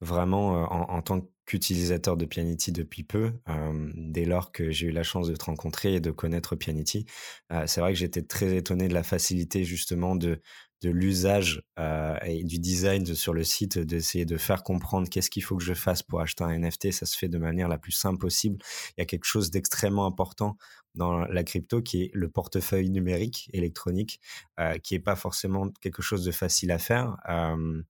[0.00, 4.90] vraiment euh, en, tant qu'utilisateur de Pianity depuis peu, euh, dès lors que j'ai eu
[4.90, 7.06] la chance de te rencontrer et de connaître Pianity.
[7.52, 10.40] Euh, c'est vrai que j'étais très étonné de la facilité justement de,
[10.82, 15.42] de l'usage euh, et du design sur le site, d'essayer de faire comprendre qu'est-ce qu'il
[15.42, 16.92] faut que je fasse pour acheter un NFT.
[16.92, 18.58] Ça se fait de manière la plus simple possible.
[18.96, 20.56] Il y a quelque chose d'extrêmement important
[20.94, 24.20] dans la crypto qui est le portefeuille numérique électronique,
[24.58, 27.16] euh, qui est pas forcément quelque chose de facile à faire.
[27.28, 27.82] Euh,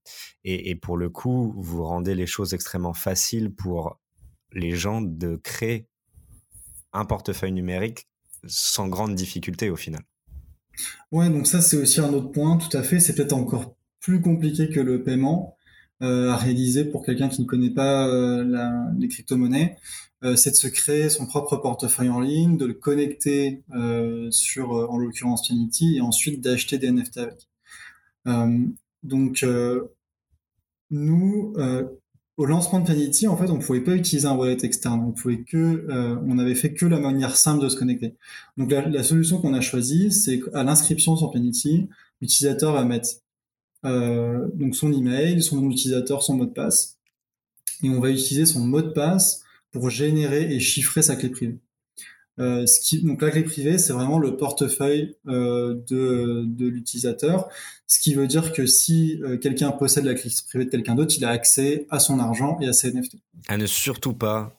[0.43, 3.99] et, et pour le coup, vous rendez les choses extrêmement faciles pour
[4.51, 5.87] les gens de créer
[6.93, 8.07] un portefeuille numérique
[8.47, 10.01] sans grande difficulté au final.
[11.11, 12.99] Ouais, donc ça c'est aussi un autre point, tout à fait.
[12.99, 15.57] C'est peut-être encore plus compliqué que le paiement
[16.01, 19.75] euh, à réaliser pour quelqu'un qui ne connaît pas euh, les crypto-monnaies.
[20.23, 23.63] Euh, c'est de se créer son propre portefeuille en ligne, de le connecter
[24.31, 27.47] sur, en l'occurrence, Fianity, et ensuite d'acheter des NFT avec.
[29.03, 29.45] donc,
[30.91, 31.53] nous,
[32.39, 35.03] au lancement de Planety, en fait, on pouvait pas utiliser un wallet externe.
[35.05, 35.57] On pouvait que,
[35.89, 38.15] euh, on avait fait que la manière simple de se connecter.
[38.55, 41.89] Donc la, solution qu'on a choisie, c'est qu'à l'inscription sur Planety,
[42.21, 43.09] l'utilisateur va mettre
[43.83, 46.97] euh, donc son email, son nom d'utilisateur, son mot de passe,
[47.83, 51.59] et on va utiliser son mot de passe pour générer et chiffrer sa clé privée.
[52.39, 57.49] Euh, ce qui, donc la clé privée, c'est vraiment le portefeuille euh, de, de l'utilisateur,
[57.85, 61.13] ce qui veut dire que si euh, quelqu'un possède la clé privée de quelqu'un d'autre,
[61.17, 63.17] il a accès à son argent et à ses NFT.
[63.47, 64.55] À ne surtout pas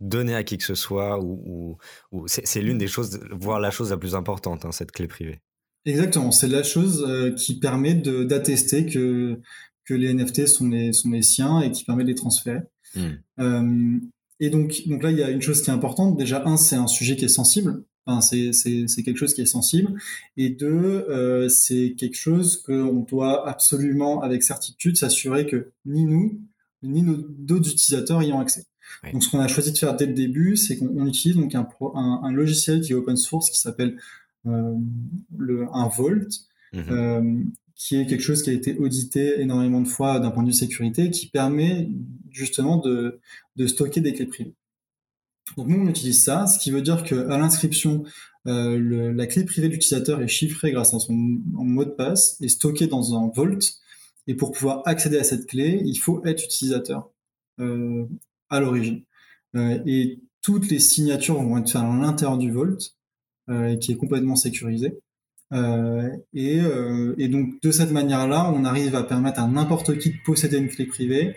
[0.00, 1.76] donner à qui que ce soit, ou,
[2.12, 5.40] ou, c'est l'une des choses, voire la chose la plus importante, hein, cette clé privée.
[5.86, 9.40] Exactement, c'est la chose qui permet d'attester que,
[9.86, 12.60] que les NFT sont les, sont les siens et qui permet de les transférer.
[12.94, 13.98] Hmm.
[14.40, 16.16] Et donc, donc là, il y a une chose qui est importante.
[16.16, 17.84] Déjà, un, c'est un sujet qui est sensible.
[18.06, 18.52] Enfin, c'est,
[19.04, 19.92] quelque chose qui est sensible.
[20.36, 26.40] Et deux, euh, c'est quelque chose qu'on doit absolument, avec certitude, s'assurer que ni nous,
[26.82, 28.64] ni nos, d'autres utilisateurs y ont accès.
[29.12, 31.68] Donc, ce qu'on a choisi de faire dès le début, c'est qu'on utilise donc un,
[31.94, 33.96] un, logiciel qui est open source qui s'appelle
[34.46, 34.74] euh,
[35.72, 36.28] un Vault,
[36.72, 37.42] mmh euh,
[37.80, 40.54] qui est quelque chose qui a été audité énormément de fois d'un point de vue
[40.54, 41.88] sécurité, qui permet
[42.28, 43.20] justement de,
[43.56, 44.54] de stocker des clés privées.
[45.56, 48.04] Donc nous, on utilise ça, ce qui veut dire qu'à l'inscription,
[48.46, 52.48] euh, la clé privée de l'utilisateur est chiffrée grâce à son mot de passe et
[52.48, 53.58] stockée dans un vault.
[54.26, 57.10] Et pour pouvoir accéder à cette clé, il faut être utilisateur
[57.60, 58.04] euh,
[58.50, 59.04] à l'origine.
[59.56, 62.76] Euh, et toutes les signatures vont être faites à l'intérieur du vault,
[63.48, 65.00] euh, qui est complètement sécurisé.
[65.52, 70.10] Euh, et, euh, et, donc de cette manière-là, on arrive à permettre à n'importe qui
[70.10, 71.34] de posséder une clé privée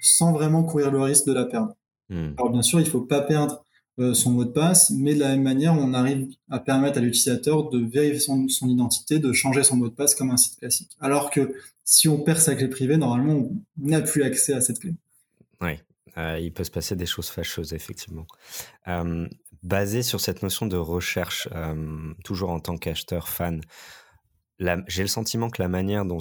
[0.00, 1.74] sans vraiment courir le risque de la perdre.
[2.08, 2.32] Hmm.
[2.38, 3.64] Alors bien sûr, il ne faut pas perdre
[3.98, 7.00] euh, son mot de passe, mais de la même manière, on arrive à permettre à
[7.00, 10.58] l'utilisateur de vérifier son, son, identité, de changer son mot de passe comme un site
[10.58, 10.90] classique.
[11.00, 14.80] Alors que si on perd sa clé privée, normalement, on n'a plus accès à cette
[14.80, 14.94] clé.
[15.60, 15.78] Oui,
[16.18, 18.26] euh, il peut se passer des choses fâcheuses, effectivement.
[18.88, 19.28] Euh,
[19.62, 23.60] basé sur cette notion de recherche, euh, toujours en tant qu'acheteur fan,
[24.86, 26.18] j'ai le sentiment que la manière dont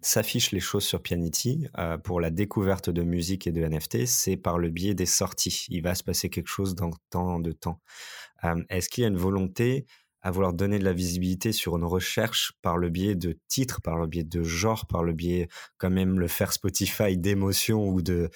[0.00, 4.36] s'affichent les choses sur Pianity euh, pour la découverte de musique et de NFT, c'est
[4.36, 5.66] par le biais des sorties.
[5.68, 7.80] Il va se passer quelque chose dans tant de temps.
[8.44, 9.86] Euh, est-ce qu'il y a une volonté
[10.20, 13.98] à vouloir donner de la visibilité sur une recherche par le biais de titres, par
[13.98, 18.28] le biais de genre, par le biais quand même le faire Spotify d'émotions ou de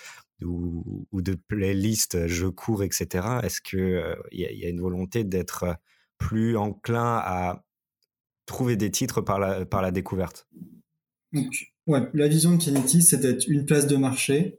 [0.44, 3.26] ou, de playlists, je cours, etc.
[3.42, 5.76] Est-ce qu'il euh, y, a une volonté d'être
[6.18, 7.64] plus enclin à
[8.46, 10.48] trouver des titres par la, par la découverte?
[11.33, 14.59] Donc, ouais, la vision de Kinety, c'est d'être une place de marché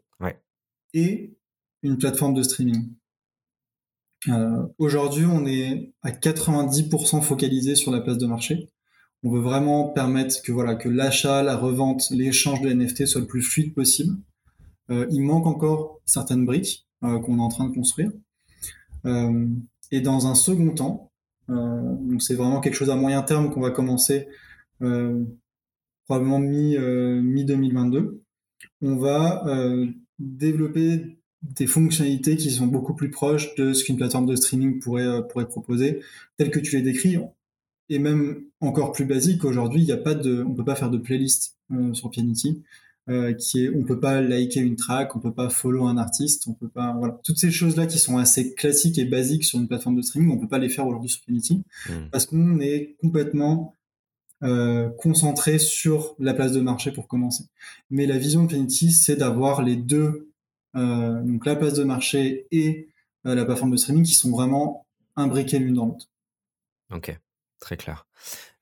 [0.94, 1.36] et
[1.82, 2.94] une plateforme de streaming.
[4.30, 8.70] Euh, Aujourd'hui, on est à 90% focalisé sur la place de marché.
[9.24, 13.28] On veut vraiment permettre que voilà que l'achat, la revente, l'échange de NFT soit le
[13.28, 14.16] plus fluide possible.
[14.90, 18.12] Euh, il manque encore certaines briques euh, qu'on est en train de construire.
[19.06, 19.48] Euh,
[19.92, 21.10] et dans un second temps,
[22.20, 24.28] c'est vraiment quelque chose à moyen terme qu'on va commencer
[24.80, 28.24] probablement mi, mi 2022,
[28.82, 29.46] on va
[30.20, 35.28] développer des fonctionnalités qui sont beaucoup plus proches de ce qu'une plateforme de streaming pourrait,
[35.28, 36.00] proposer,
[36.38, 37.18] telles que tu les décris,
[37.90, 39.44] et même encore plus basique.
[39.44, 39.92] Aujourd'hui, il n'y
[40.56, 41.58] peut pas faire de playlist
[41.92, 42.64] sur Pianity,
[43.10, 46.48] euh, qui est, on peut pas liker une track, on peut pas follow un artiste,
[46.48, 49.68] on peut pas, voilà, toutes ces choses-là qui sont assez classiques et basiques sur une
[49.68, 51.94] plateforme de streaming, on peut pas les faire aujourd'hui sur Pianity, mmh.
[52.12, 53.76] parce qu'on est complètement
[54.44, 57.46] euh, concentré sur la place de marché pour commencer.
[57.90, 60.34] Mais la vision de Plenty, c'est d'avoir les deux,
[60.76, 62.90] euh, donc la place de marché et
[63.26, 64.86] euh, la plateforme de streaming qui sont vraiment
[65.16, 66.10] imbriquées l'une dans l'autre.
[66.92, 67.18] Ok,
[67.60, 68.06] très clair.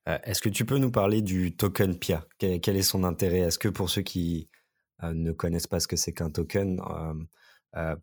[0.06, 2.26] Est-ce que tu peux nous parler du token PIA?
[2.38, 3.38] Quel, est son intérêt?
[3.38, 4.48] Est-ce que pour ceux qui
[5.02, 6.80] ne connaissent pas ce que c'est qu'un token,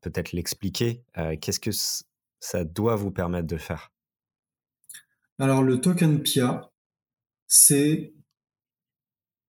[0.02, 1.04] peut-être l'expliquer
[1.42, 1.72] Qu'est-ce que
[2.40, 3.92] ça doit vous permettre de faire?
[5.40, 6.72] Alors le token PIA,
[7.48, 8.14] c'est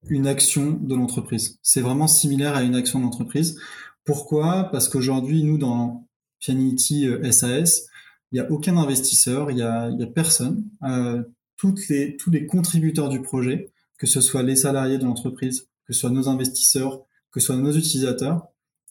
[0.09, 1.59] une action de l'entreprise.
[1.63, 3.61] C'est vraiment similaire à une action d'entreprise.
[4.05, 4.65] Pourquoi?
[4.71, 6.07] Parce qu'aujourd'hui, nous, dans
[6.39, 7.87] Pianity SAS, euh,
[8.33, 10.65] il n'y a aucun investisseur, il n'y a, personne.
[10.85, 11.23] Euh,
[11.61, 16.11] tous les contributeurs du projet, que ce soit les salariés de l'entreprise, que ce soit
[16.11, 18.49] nos investisseurs, que ce soit nos utilisateurs,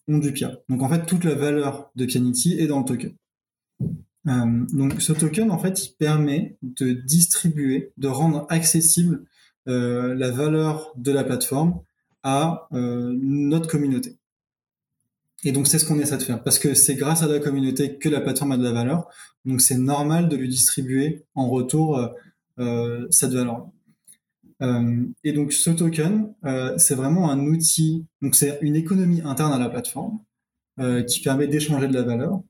[0.08, 0.60] ont du PIA.
[0.70, 3.14] Donc en fait, toute la valeur de Pianity est dans le token.
[4.28, 9.24] Euh, donc ce token, en fait, il permet de distribuer, de rendre accessible
[9.68, 11.82] euh, la valeur de la plateforme
[12.24, 14.18] à euh, notre communauté.
[15.44, 17.98] Et donc c'est ce qu'on essaie de faire, parce que c'est grâce à la communauté
[17.98, 19.08] que la plateforme a de la valeur.
[19.46, 21.98] Donc c'est normal de lui distribuer en retour
[23.10, 23.70] cette valeur.
[25.24, 26.34] et donc ce token,
[26.78, 30.20] c'est vraiment un outil, donc c'est une économie interne à la plateforme
[31.08, 32.42] qui permet d'échanger de la valeur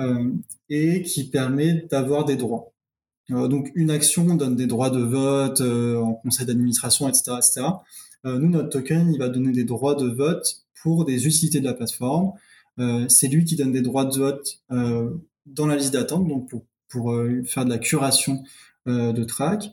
[0.00, 0.30] euh,
[0.68, 2.72] et qui permet d'avoir des droits.
[3.32, 7.66] Euh, donc une action donne des droits de vote euh, en conseil d'administration, etc., etc.
[8.24, 11.74] nous, notre token, il va donner des droits de vote pour des utilités de la
[11.74, 12.32] plateforme.
[13.08, 14.62] c'est lui qui donne des droits de vote
[15.46, 16.50] dans la liste d'attente, donc
[16.88, 18.42] pour faire de la curation
[19.12, 19.70] de track.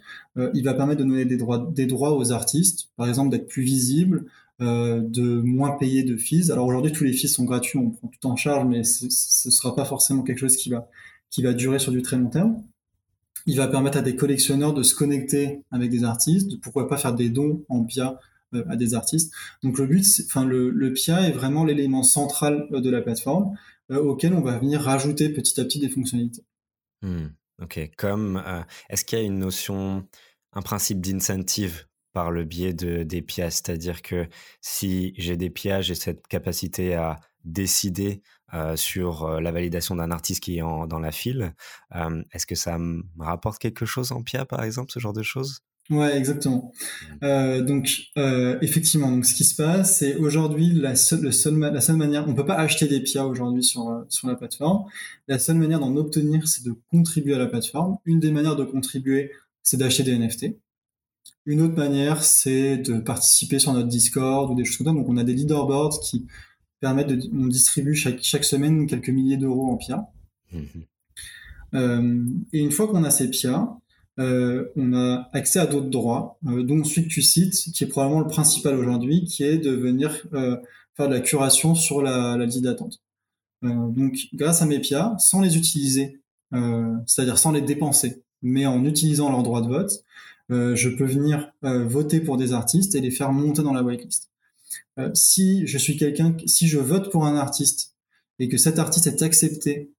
[0.53, 3.63] il va permettre de donner des droits, des droits aux artistes, par exemple d'être plus
[3.63, 4.25] visible,
[4.59, 6.49] euh, de moins payer de fees.
[6.49, 9.51] Alors aujourd'hui, tous les fees sont gratuits, on prend tout en charge, mais ce ne
[9.51, 10.89] sera pas forcément quelque chose qui va,
[11.29, 12.63] qui va durer sur du très long terme.
[13.45, 16.97] Il va permettre à des collectionneurs de se connecter avec des artistes, de pourquoi pas
[16.97, 18.19] faire des dons en PIA
[18.55, 19.31] euh, à des artistes.
[19.61, 23.55] Donc le but, enfin le, PIA est vraiment l'élément central euh, de la plateforme
[23.89, 26.43] auquel on va venir rajouter petit à petit des fonctionnalités.
[27.03, 27.27] Hmm,
[27.61, 28.43] ok, comme
[28.89, 30.07] est-ce qu'il y a une notion,
[30.53, 33.61] un principe d'incentive par le biais de, des pièces?
[33.63, 34.27] C'est-à-dire que
[34.61, 38.21] si j'ai des pièces, j'ai cette capacité à décider
[38.75, 41.53] sur la validation d'un artiste qui est dans la file.
[42.31, 45.61] Est-ce que ça me rapporte quelque chose en PIA, par exemple, ce genre de choses?
[45.89, 46.73] Ouais, exactement.
[46.73, 47.23] Mmh.
[47.23, 51.57] Euh, donc, euh, effectivement, donc ce qui se passe, c'est aujourd'hui la seule, le seul,
[51.57, 54.85] la seule manière, on peut pas acheter des PIA aujourd'hui sur euh, sur la plateforme.
[55.27, 57.97] La seule manière d'en obtenir, c'est de contribuer à la plateforme.
[58.05, 59.31] Une des manières de contribuer,
[59.63, 60.57] c'est d'acheter des NFT.
[61.45, 64.93] Une autre manière, c'est de participer sur notre Discord ou des choses comme ça.
[64.93, 66.27] Donc, on a des leaderboards qui
[66.81, 70.05] permettent de, on distribue chaque chaque semaine quelques milliers d'euros en PIA.
[70.51, 70.59] Mmh
[71.73, 72.23] euh,
[72.53, 73.77] et une fois qu'on a ces PIA,
[74.19, 77.87] euh, on a accès à d'autres droits, euh, dont celui que tu cites, qui est
[77.87, 80.57] probablement le principal aujourd'hui, qui est de venir euh,
[80.95, 83.01] faire de la curation sur la, la liste d'attente.
[83.61, 86.19] donc, grâce à Mepia, sans les utiliser,
[87.05, 90.03] c'est-à-dire sans les dépenser, mais en utilisant leurs droits de vote,
[90.49, 94.31] je peux venir voter pour des artistes et les faire monter dans la whitelist.
[95.13, 97.95] si je suis quelqu'un, si je vote pour un artiste
[98.39, 99.91] et que cet artiste est accepté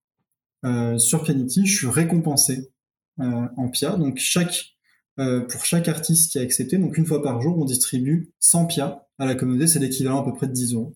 [0.97, 2.78] sur Pianity, je suis récompensé euh,
[3.19, 3.97] en PIA.
[3.97, 4.79] Donc chaque
[5.19, 8.66] euh, pour chaque artiste qui a accepté, donc une fois par jour, on distribue 100
[8.66, 10.95] PIA à la communauté, c'est l'équivalent à peu près de 10 euros.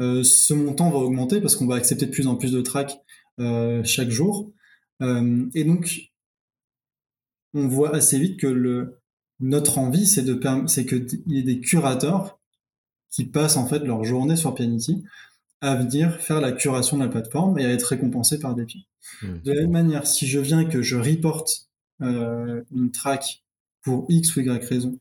[0.00, 2.98] Euh, ce montant va augmenter parce qu'on va accepter de plus en plus de tracks
[3.84, 4.52] chaque jour.
[5.00, 6.10] et donc,
[7.54, 8.98] on voit assez vite que
[9.40, 12.40] notre envie, c'est de c'est qu'il y ait des curateurs
[13.10, 15.04] qui passent en fait leur journée sur Pianity
[15.60, 18.80] à venir faire la curation de la plateforme et à être récompensés par des PIA.
[19.22, 19.38] Hmm.
[19.42, 21.68] De la même manière, si je viens que je reporte
[22.02, 23.44] euh, une track
[23.82, 24.98] pour X ou Y raison,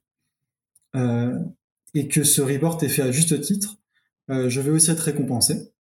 [0.96, 1.38] euh,
[1.94, 3.78] et que ce report est fait à juste titre,
[4.30, 5.72] euh, je vais aussi être récompensé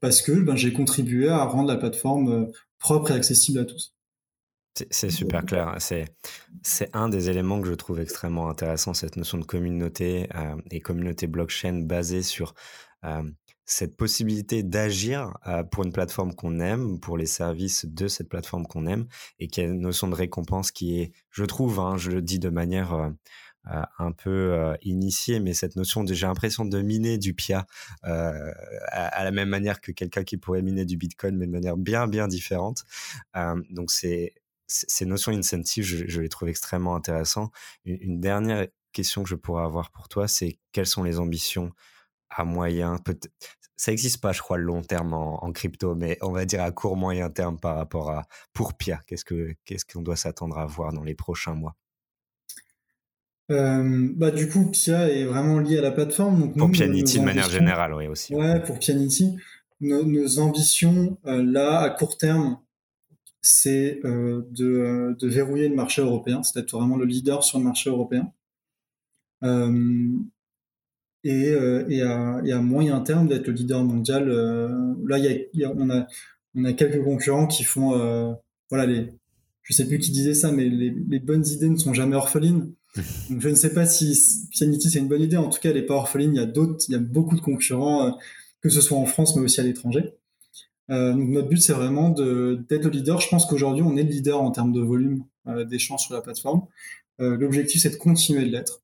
[0.00, 3.94] parce que ben, j'ai contribué à rendre la plateforme propre et accessible à tous.
[4.90, 5.76] C'est super clair.
[5.78, 10.28] C'est un des éléments que je trouve extrêmement intéressant, cette notion de communauté
[10.72, 12.54] et communauté blockchain basée sur
[13.68, 15.36] cette possibilité d'agir
[15.70, 19.06] pour une plateforme qu'on aime, pour les services de cette plateforme qu'on aime,
[19.38, 22.38] et qui a une notion de récompense qui est, je trouve, hein, je le dis
[22.38, 23.12] de manière
[23.64, 27.66] un peu initiée, mais cette notion de j'ai l'impression de miner du PIA
[28.02, 32.06] à, la même manière que quelqu'un qui pourrait miner du Bitcoin, mais de manière bien,
[32.06, 32.84] bien différente.
[33.70, 34.32] donc c'est
[34.66, 37.52] ces notions incentives, je, les trouve extrêmement intéressantes.
[37.84, 41.72] une dernière question que je pourrais avoir pour toi, c'est quelles sont les ambitions
[42.30, 42.98] à moyen,
[43.78, 46.72] ça n'existe pas, je crois, le long terme en, crypto, mais on va dire à
[46.72, 49.00] court moyen terme par rapport à pour Pia.
[49.06, 51.76] Qu'est-ce que qu'est-ce qu'on doit s'attendre à voir dans les prochains mois?
[53.52, 56.40] Euh, bah du coup, Pia est vraiment lié à la plateforme.
[56.40, 58.34] Donc pour Pianity de manière générale, oui aussi.
[58.34, 59.36] Ouais, pour Pianity,
[59.80, 62.58] nos, ambitions euh, là à court terme,
[63.40, 67.64] c'est euh, de, de, verrouiller le marché européen, c'est d'être vraiment le leader sur le
[67.64, 68.32] marché européen.
[71.28, 74.30] Et, euh, et, à, et, à, moyen terme d'être le leader mondial.
[74.30, 76.06] Euh, là, y y a, on, a,
[76.54, 78.32] on a quelques concurrents qui font, euh,
[78.70, 79.12] voilà, les,
[79.62, 82.72] je sais plus qui disait ça, mais les, les bonnes idées ne sont jamais orphelines.
[83.28, 84.18] Donc, je ne sais pas si
[84.52, 85.36] Pianity c'est une bonne idée.
[85.36, 86.32] En tout cas, elle n'est pas orpheline.
[86.32, 88.18] Il y a d'autres, il y a beaucoup de concurrents,
[88.62, 90.14] que ce soit en France, mais aussi à l'étranger.
[90.90, 93.20] Euh, donc notre but, c'est vraiment d'être le leader.
[93.20, 96.22] Je pense qu'aujourd'hui, on est le leader en termes de volume euh, d'échanges sur la
[96.22, 96.62] plateforme.
[97.18, 98.80] L'objectif, c'est de continuer de l'être.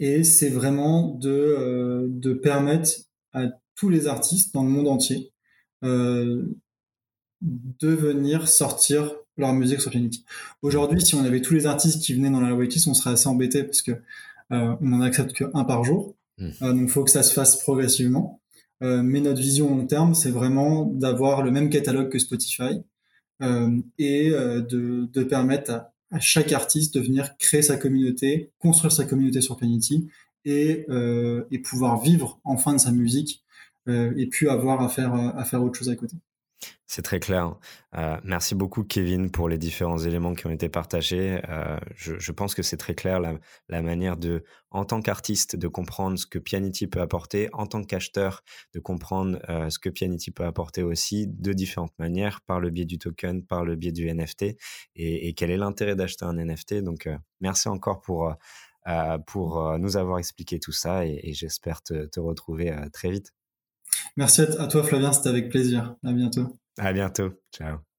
[0.00, 2.90] Euh, et c'est vraiment de, euh, de permettre
[3.32, 5.32] à tous les artistes dans le monde entier
[5.84, 6.44] euh,
[7.42, 10.24] de venir sortir leur musique sur Pianity.
[10.62, 13.28] Aujourd'hui, si on avait tous les artistes qui venaient dans la waitlist, on serait assez
[13.28, 13.92] embêté parce que
[14.52, 16.14] euh, on en accepte qu'un par jour.
[16.38, 16.50] Hmm.
[16.62, 18.40] Euh, donc, il faut que ça se fasse progressivement.
[18.82, 22.82] Euh, mais notre vision long terme, c'est vraiment d'avoir le même catalogue que Spotify
[23.42, 28.92] euh, et de, de permettre à à chaque artiste de venir créer sa communauté, construire
[28.92, 30.08] sa communauté sur Planety
[30.44, 33.44] et, euh, et pouvoir vivre enfin de sa musique
[33.88, 36.16] euh, et puis avoir à faire, à faire autre chose à côté.
[36.88, 37.56] C'est très clair.
[37.96, 41.40] Euh, merci beaucoup, Kevin, pour les différents éléments qui ont été partagés.
[41.48, 46.16] Euh, je, pense que c'est très clair la, manière de, en tant qu'artiste, de comprendre
[46.16, 50.44] ce que Pianity peut apporter, en tant qu'acheteur, de comprendre euh, ce que Pianity peut
[50.44, 54.56] apporter aussi de différentes manières, par le biais du token, par le biais du NFT,
[54.94, 56.84] et, quel est l'intérêt d'acheter un NFT.
[56.84, 57.08] Donc,
[57.40, 58.32] merci encore pour,
[59.26, 63.35] pour nous avoir expliqué tout ça, et, j'espère te, retrouver très vite.
[64.16, 65.94] Merci à toi, Flavien, c'était avec plaisir.
[66.04, 66.56] À bientôt.
[66.78, 67.30] À bientôt.
[67.52, 67.95] Ciao.